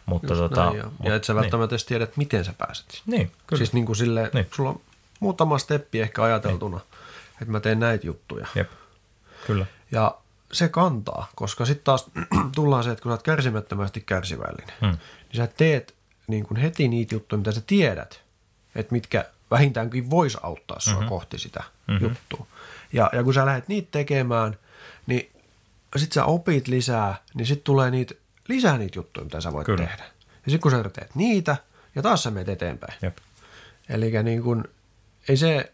Mutta 0.06 0.34
tota, 0.34 0.64
näin, 0.64 0.76
ja, 0.76 0.84
mut, 0.84 1.08
ja 1.08 1.14
et 1.14 1.24
sä 1.24 1.34
välttämättä 1.34 1.66
niin. 1.66 1.70
edes 1.70 1.84
tiedä, 1.84 2.04
että 2.04 2.18
miten 2.18 2.44
sä 2.44 2.54
pääset. 2.58 3.02
Niin, 3.06 3.32
kyllä. 3.46 3.58
Siis 3.58 3.72
niin 3.72 3.86
kuin 3.86 3.96
sille, 3.96 4.30
niin. 4.34 4.46
sulla 4.54 4.70
on 4.70 4.80
muutama 5.20 5.58
steppi 5.58 6.00
ehkä 6.00 6.22
ajateltuna, 6.22 6.76
niin. 6.76 7.32
että 7.32 7.52
mä 7.52 7.60
teen 7.60 7.80
näitä 7.80 8.06
juttuja. 8.06 8.46
Jep, 8.54 8.70
kyllä. 9.46 9.66
Ja 9.90 10.14
se 10.52 10.68
kantaa, 10.68 11.28
koska 11.34 11.64
sitten 11.64 11.84
taas 11.84 12.10
tullaan 12.54 12.84
se, 12.84 12.90
että 12.90 13.02
kun 13.02 13.10
sä 13.10 13.14
oot 13.14 13.22
kärsimättömästi 13.22 14.00
kärsivällinen, 14.00 14.76
hmm. 14.80 14.90
niin 14.90 15.36
sä 15.36 15.46
teet 15.46 15.94
niin 16.26 16.46
kuin 16.46 16.56
heti 16.56 16.88
niitä 16.88 17.14
juttuja, 17.14 17.38
mitä 17.38 17.52
sä 17.52 17.62
tiedät, 17.66 18.20
että 18.74 18.92
mitkä 18.92 19.24
vähintäänkin 19.50 20.10
vois 20.10 20.38
auttaa 20.42 20.80
sua 20.80 20.94
mm-hmm. 20.94 21.08
kohti 21.08 21.38
sitä 21.38 21.62
mm-hmm. 21.86 22.08
juttua. 22.08 22.46
Ja, 22.92 23.10
ja 23.12 23.24
kun 23.24 23.34
sä 23.34 23.46
lähdet 23.46 23.68
niitä 23.68 23.88
tekemään, 23.90 24.58
niin 25.06 25.30
sit 25.96 26.12
sä 26.12 26.24
opit 26.24 26.68
lisää, 26.68 27.14
niin 27.34 27.46
sit 27.46 27.64
tulee 27.64 27.90
niitä, 27.90 28.14
lisää 28.48 28.78
niitä 28.78 28.98
juttuja, 28.98 29.24
mitä 29.24 29.40
sä 29.40 29.52
voit 29.52 29.66
Kyllä. 29.66 29.86
tehdä. 29.86 30.04
Ja 30.46 30.50
sit 30.50 30.60
kun 30.60 30.70
sä 30.70 30.90
teet 30.92 31.14
niitä, 31.14 31.56
ja 31.94 32.02
taas 32.02 32.22
sä 32.22 32.30
menet 32.30 32.48
eteenpäin. 32.48 32.94
Jep. 33.02 33.16
Eli 33.88 34.22
niin 34.22 34.42
kun, 34.42 34.64
ei 35.28 35.36
se, 35.36 35.72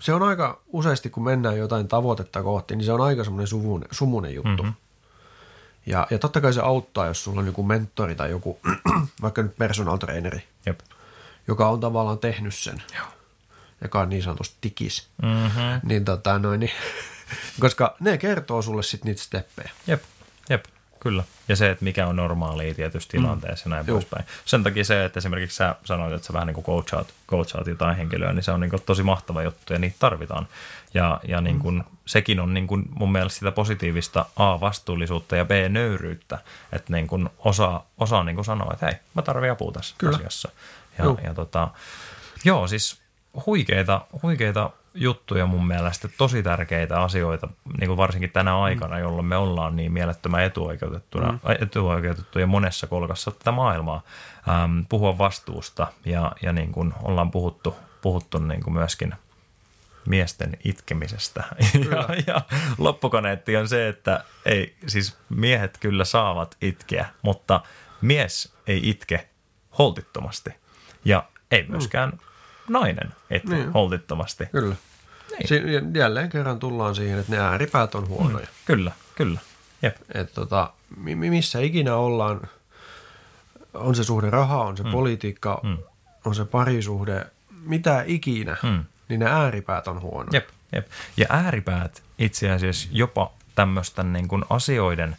se 0.00 0.12
on 0.12 0.22
aika 0.22 0.60
useasti, 0.66 1.10
kun 1.10 1.24
mennään 1.24 1.58
jotain 1.58 1.88
tavoitetta 1.88 2.42
kohti, 2.42 2.76
niin 2.76 2.84
se 2.84 2.92
on 2.92 3.00
aika 3.00 3.24
semmoinen 3.24 3.46
sumunen, 3.46 3.88
sumunen 3.90 4.34
juttu. 4.34 4.62
Mm-hmm. 4.62 4.74
Ja, 5.86 6.06
ja 6.10 6.18
totta 6.18 6.40
kai 6.40 6.52
se 6.52 6.60
auttaa, 6.60 7.06
jos 7.06 7.24
sulla 7.24 7.40
on 7.40 7.46
joku 7.46 7.62
mentori 7.62 8.14
tai 8.14 8.30
joku, 8.30 8.60
vaikka 9.22 9.42
nyt 9.42 9.56
personal 9.56 9.96
traineri, 9.96 10.44
Jep. 10.66 10.80
joka 11.48 11.68
on 11.68 11.80
tavallaan 11.80 12.18
tehnyt 12.18 12.54
sen, 12.54 12.82
Joo. 12.96 13.06
joka 13.82 14.00
on 14.00 14.08
niin 14.08 14.22
sanotusti 14.22 14.56
tikis. 14.60 15.08
Mm-hmm. 15.22 15.88
Niin, 15.88 16.04
tota, 16.04 16.38
noin, 16.38 16.60
niin, 16.60 16.72
koska 17.60 17.96
ne 18.00 18.18
kertoo 18.18 18.62
sulle 18.62 18.82
sitten 18.82 19.06
niitä 19.08 19.22
steppejä. 19.22 19.70
Jep. 19.86 20.02
Kyllä. 21.02 21.24
Ja 21.48 21.56
se, 21.56 21.70
että 21.70 21.84
mikä 21.84 22.06
on 22.06 22.16
normaalia 22.16 22.74
tietysti 22.74 23.18
tilanteessa 23.18 23.68
mm. 23.68 23.72
ja 23.72 23.76
näin 23.76 23.86
poispäin. 23.86 24.24
Sen 24.44 24.62
takia 24.62 24.84
se, 24.84 25.04
että 25.04 25.18
esimerkiksi 25.18 25.56
sä 25.56 25.74
sanoit, 25.84 26.12
että 26.12 26.26
sä 26.26 26.32
vähän 26.32 26.46
niin 26.46 26.54
kuin 26.54 26.64
coachaat, 26.64 27.14
coachaat 27.28 27.66
jotain 27.66 27.96
henkilöä, 27.96 28.32
niin 28.32 28.42
se 28.42 28.52
on 28.52 28.60
niin 28.60 28.70
kuin 28.70 28.82
tosi 28.86 29.02
mahtava 29.02 29.42
juttu 29.42 29.72
ja 29.72 29.78
niitä 29.78 29.96
tarvitaan. 29.98 30.48
Ja, 30.94 31.20
ja 31.28 31.40
niin 31.40 31.58
kuin, 31.58 31.74
mm. 31.74 31.84
sekin 32.06 32.40
on 32.40 32.54
niin 32.54 32.66
kuin 32.66 32.84
mun 32.94 33.12
mielestä 33.12 33.38
sitä 33.38 33.52
positiivista 33.52 34.26
A-vastuullisuutta 34.36 35.36
ja 35.36 35.44
B-nöyryyttä, 35.44 36.38
että 36.72 36.92
niin 36.92 37.06
kuin 37.06 37.28
osaa, 37.38 37.86
osaa 37.98 38.24
niin 38.24 38.34
kuin 38.36 38.44
sanoa, 38.44 38.70
että 38.72 38.86
hei, 38.86 38.94
mä 39.14 39.22
tarvitsen 39.22 39.52
apua 39.52 39.72
tässä 39.72 39.94
Kyllä. 39.98 40.16
asiassa. 40.16 40.48
Ja, 40.98 41.04
ja 41.24 41.34
tota, 41.34 41.68
joo, 42.44 42.66
siis 42.66 43.01
huikeita, 43.46 44.00
huikeita 44.22 44.70
juttuja 44.94 45.46
mun 45.46 45.66
mielestä, 45.66 46.08
tosi 46.18 46.42
tärkeitä 46.42 47.00
asioita, 47.02 47.48
niin 47.80 47.86
kuin 47.86 47.96
varsinkin 47.96 48.30
tänä 48.30 48.60
aikana, 48.60 48.98
jolloin 48.98 49.26
me 49.26 49.36
ollaan 49.36 49.76
niin 49.76 49.92
mielettömän 49.92 50.42
etuoikeutettuna, 50.42 51.32
mm. 51.32 51.38
etuoikeutettuja 51.60 52.46
monessa 52.46 52.86
kolkassa 52.86 53.30
tätä 53.30 53.52
maailmaa, 53.52 54.02
ähm, 54.48 54.80
puhua 54.88 55.18
vastuusta 55.18 55.86
ja, 56.04 56.32
ja 56.42 56.52
niin 56.52 56.72
kuin 56.72 56.94
ollaan 57.02 57.30
puhuttu, 57.30 57.76
puhuttu 58.02 58.38
niin 58.38 58.62
kuin 58.62 58.74
myöskin 58.74 59.14
miesten 60.06 60.56
itkemisestä. 60.64 61.44
Ja, 61.90 62.08
ja 62.26 62.40
loppukaneetti 62.78 63.56
on 63.56 63.68
se, 63.68 63.88
että 63.88 64.24
ei, 64.44 64.76
siis 64.86 65.18
miehet 65.28 65.78
kyllä 65.80 66.04
saavat 66.04 66.56
itkeä, 66.60 67.06
mutta 67.22 67.60
mies 68.00 68.52
ei 68.66 68.90
itke 68.90 69.28
holtittomasti 69.78 70.50
ja 71.04 71.24
ei 71.50 71.66
myöskään 71.68 72.10
mm 72.10 72.18
nainen 72.72 73.14
et 73.30 73.44
niin. 73.44 73.72
holtittomasti. 73.72 74.46
Kyllä. 74.46 74.76
Niin. 75.30 75.48
Si- 75.48 75.98
jälleen 75.98 76.30
kerran 76.30 76.58
tullaan 76.58 76.94
siihen, 76.94 77.18
että 77.18 77.32
ne 77.32 77.38
ääripäät 77.38 77.94
on 77.94 78.08
huonoja. 78.08 78.46
Mm. 78.46 78.52
Kyllä, 78.64 78.92
kyllä. 79.14 79.40
Jep. 79.82 79.96
Et 80.14 80.34
tota, 80.34 80.72
missä 80.96 81.60
ikinä 81.60 81.96
ollaan, 81.96 82.40
on 83.74 83.94
se 83.94 84.04
suhde 84.04 84.30
raha, 84.30 84.64
on 84.64 84.76
se 84.76 84.82
mm. 84.82 84.90
politiikka, 84.90 85.60
mm. 85.62 85.78
on 86.24 86.34
se 86.34 86.44
parisuhde, 86.44 87.26
mitä 87.62 88.04
ikinä, 88.06 88.56
mm. 88.62 88.84
niin 89.08 89.20
ne 89.20 89.30
ääripäät 89.30 89.88
on 89.88 90.00
huonoja. 90.00 90.30
Jep, 90.32 90.48
jep. 90.72 90.86
Ja 91.16 91.26
ääripäät 91.28 92.02
itse 92.18 92.50
asiassa 92.50 92.88
jopa 92.92 93.32
tämmöisten 93.54 94.12
niin 94.12 94.28
kuin 94.28 94.44
asioiden 94.50 95.16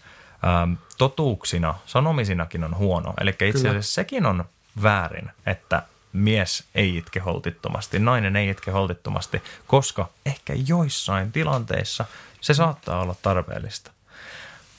ähm, 0.48 0.74
totuuksina, 0.98 1.76
sanomisinakin 1.86 2.64
on 2.64 2.78
huono. 2.78 3.14
Eli 3.22 3.30
itse 3.30 3.48
asiassa 3.50 3.70
Kyllä. 3.70 3.82
sekin 3.82 4.26
on 4.26 4.46
väärin, 4.84 5.32
että 5.46 5.84
mies 6.14 6.64
ei 6.76 6.98
itke 6.98 7.20
holtittomasti, 7.20 8.00
nainen 8.00 8.36
ei 8.36 8.50
itke 8.50 8.72
holtittomasti, 8.72 9.42
koska 9.68 10.10
ehkä 10.26 10.54
joissain 10.68 11.32
tilanteissa 11.32 12.06
se 12.42 12.54
saattaa 12.54 13.02
olla 13.02 13.16
tarpeellista. 13.22 13.92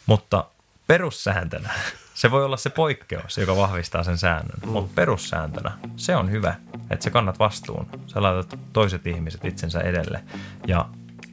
Mutta 0.06 0.44
perussääntönä, 0.86 1.70
se 2.14 2.30
voi 2.30 2.44
olla 2.44 2.56
se 2.56 2.70
poikkeus, 2.70 3.38
joka 3.38 3.56
vahvistaa 3.56 4.04
sen 4.04 4.18
säännön, 4.18 4.58
mm. 4.62 4.68
mutta 4.68 4.92
perussääntönä 4.94 5.72
se 5.96 6.16
on 6.16 6.30
hyvä, 6.30 6.54
että 6.90 7.04
sä 7.04 7.10
kannat 7.10 7.38
vastuun, 7.38 7.86
sä 8.06 8.22
laitat 8.22 8.58
toiset 8.72 9.06
ihmiset 9.06 9.44
itsensä 9.44 9.80
edelle 9.80 10.24
ja 10.66 10.88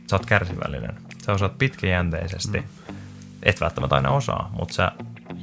sä 0.07 0.15
oot 0.15 0.25
kärsivällinen, 0.25 1.01
sä 1.25 1.31
osaat 1.31 1.57
pitkäjänteisesti, 1.57 2.59
mm. 2.59 2.95
et 3.43 3.61
välttämättä 3.61 3.95
aina 3.95 4.11
osaa, 4.11 4.49
mutta 4.59 4.73
sä 4.73 4.91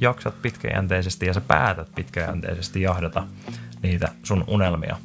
jaksat 0.01 0.41
pitkäjänteisesti 0.41 1.25
ja 1.25 1.33
sä 1.33 1.41
päätät 1.41 1.87
pitkäjänteisesti 1.95 2.81
jahdata 2.81 3.23
niitä 3.83 4.11
sun 4.23 4.43
unelmia, 4.47 4.97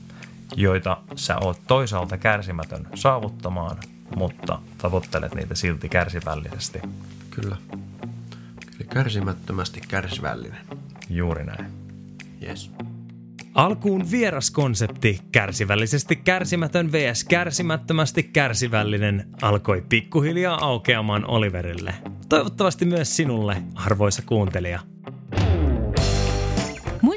joita 0.56 0.96
sä 1.16 1.36
oot 1.38 1.60
toisaalta 1.66 2.18
kärsimätön 2.18 2.88
saavuttamaan, 2.94 3.76
mutta 4.16 4.58
tavoittelet 4.78 5.34
niitä 5.34 5.54
silti 5.54 5.88
kärsivällisesti. 5.88 6.78
Kyllä. 7.30 7.56
Eli 8.76 8.88
kärsimättömästi 8.88 9.80
kärsivällinen. 9.88 10.66
Juuri 11.10 11.44
näin. 11.44 11.66
Yes. 12.42 12.70
Alkuun 13.54 14.10
vieras 14.10 14.50
konsepti, 14.50 15.20
kärsivällisesti 15.32 16.16
kärsimätön 16.16 16.92
vs. 16.92 17.24
kärsimättömästi 17.24 18.22
kärsivällinen, 18.22 19.28
alkoi 19.42 19.84
pikkuhiljaa 19.88 20.64
aukeamaan 20.64 21.26
Oliverille. 21.26 21.94
Toivottavasti 22.28 22.84
myös 22.84 23.16
sinulle, 23.16 23.62
arvoisa 23.74 24.22
kuuntelija. 24.26 24.80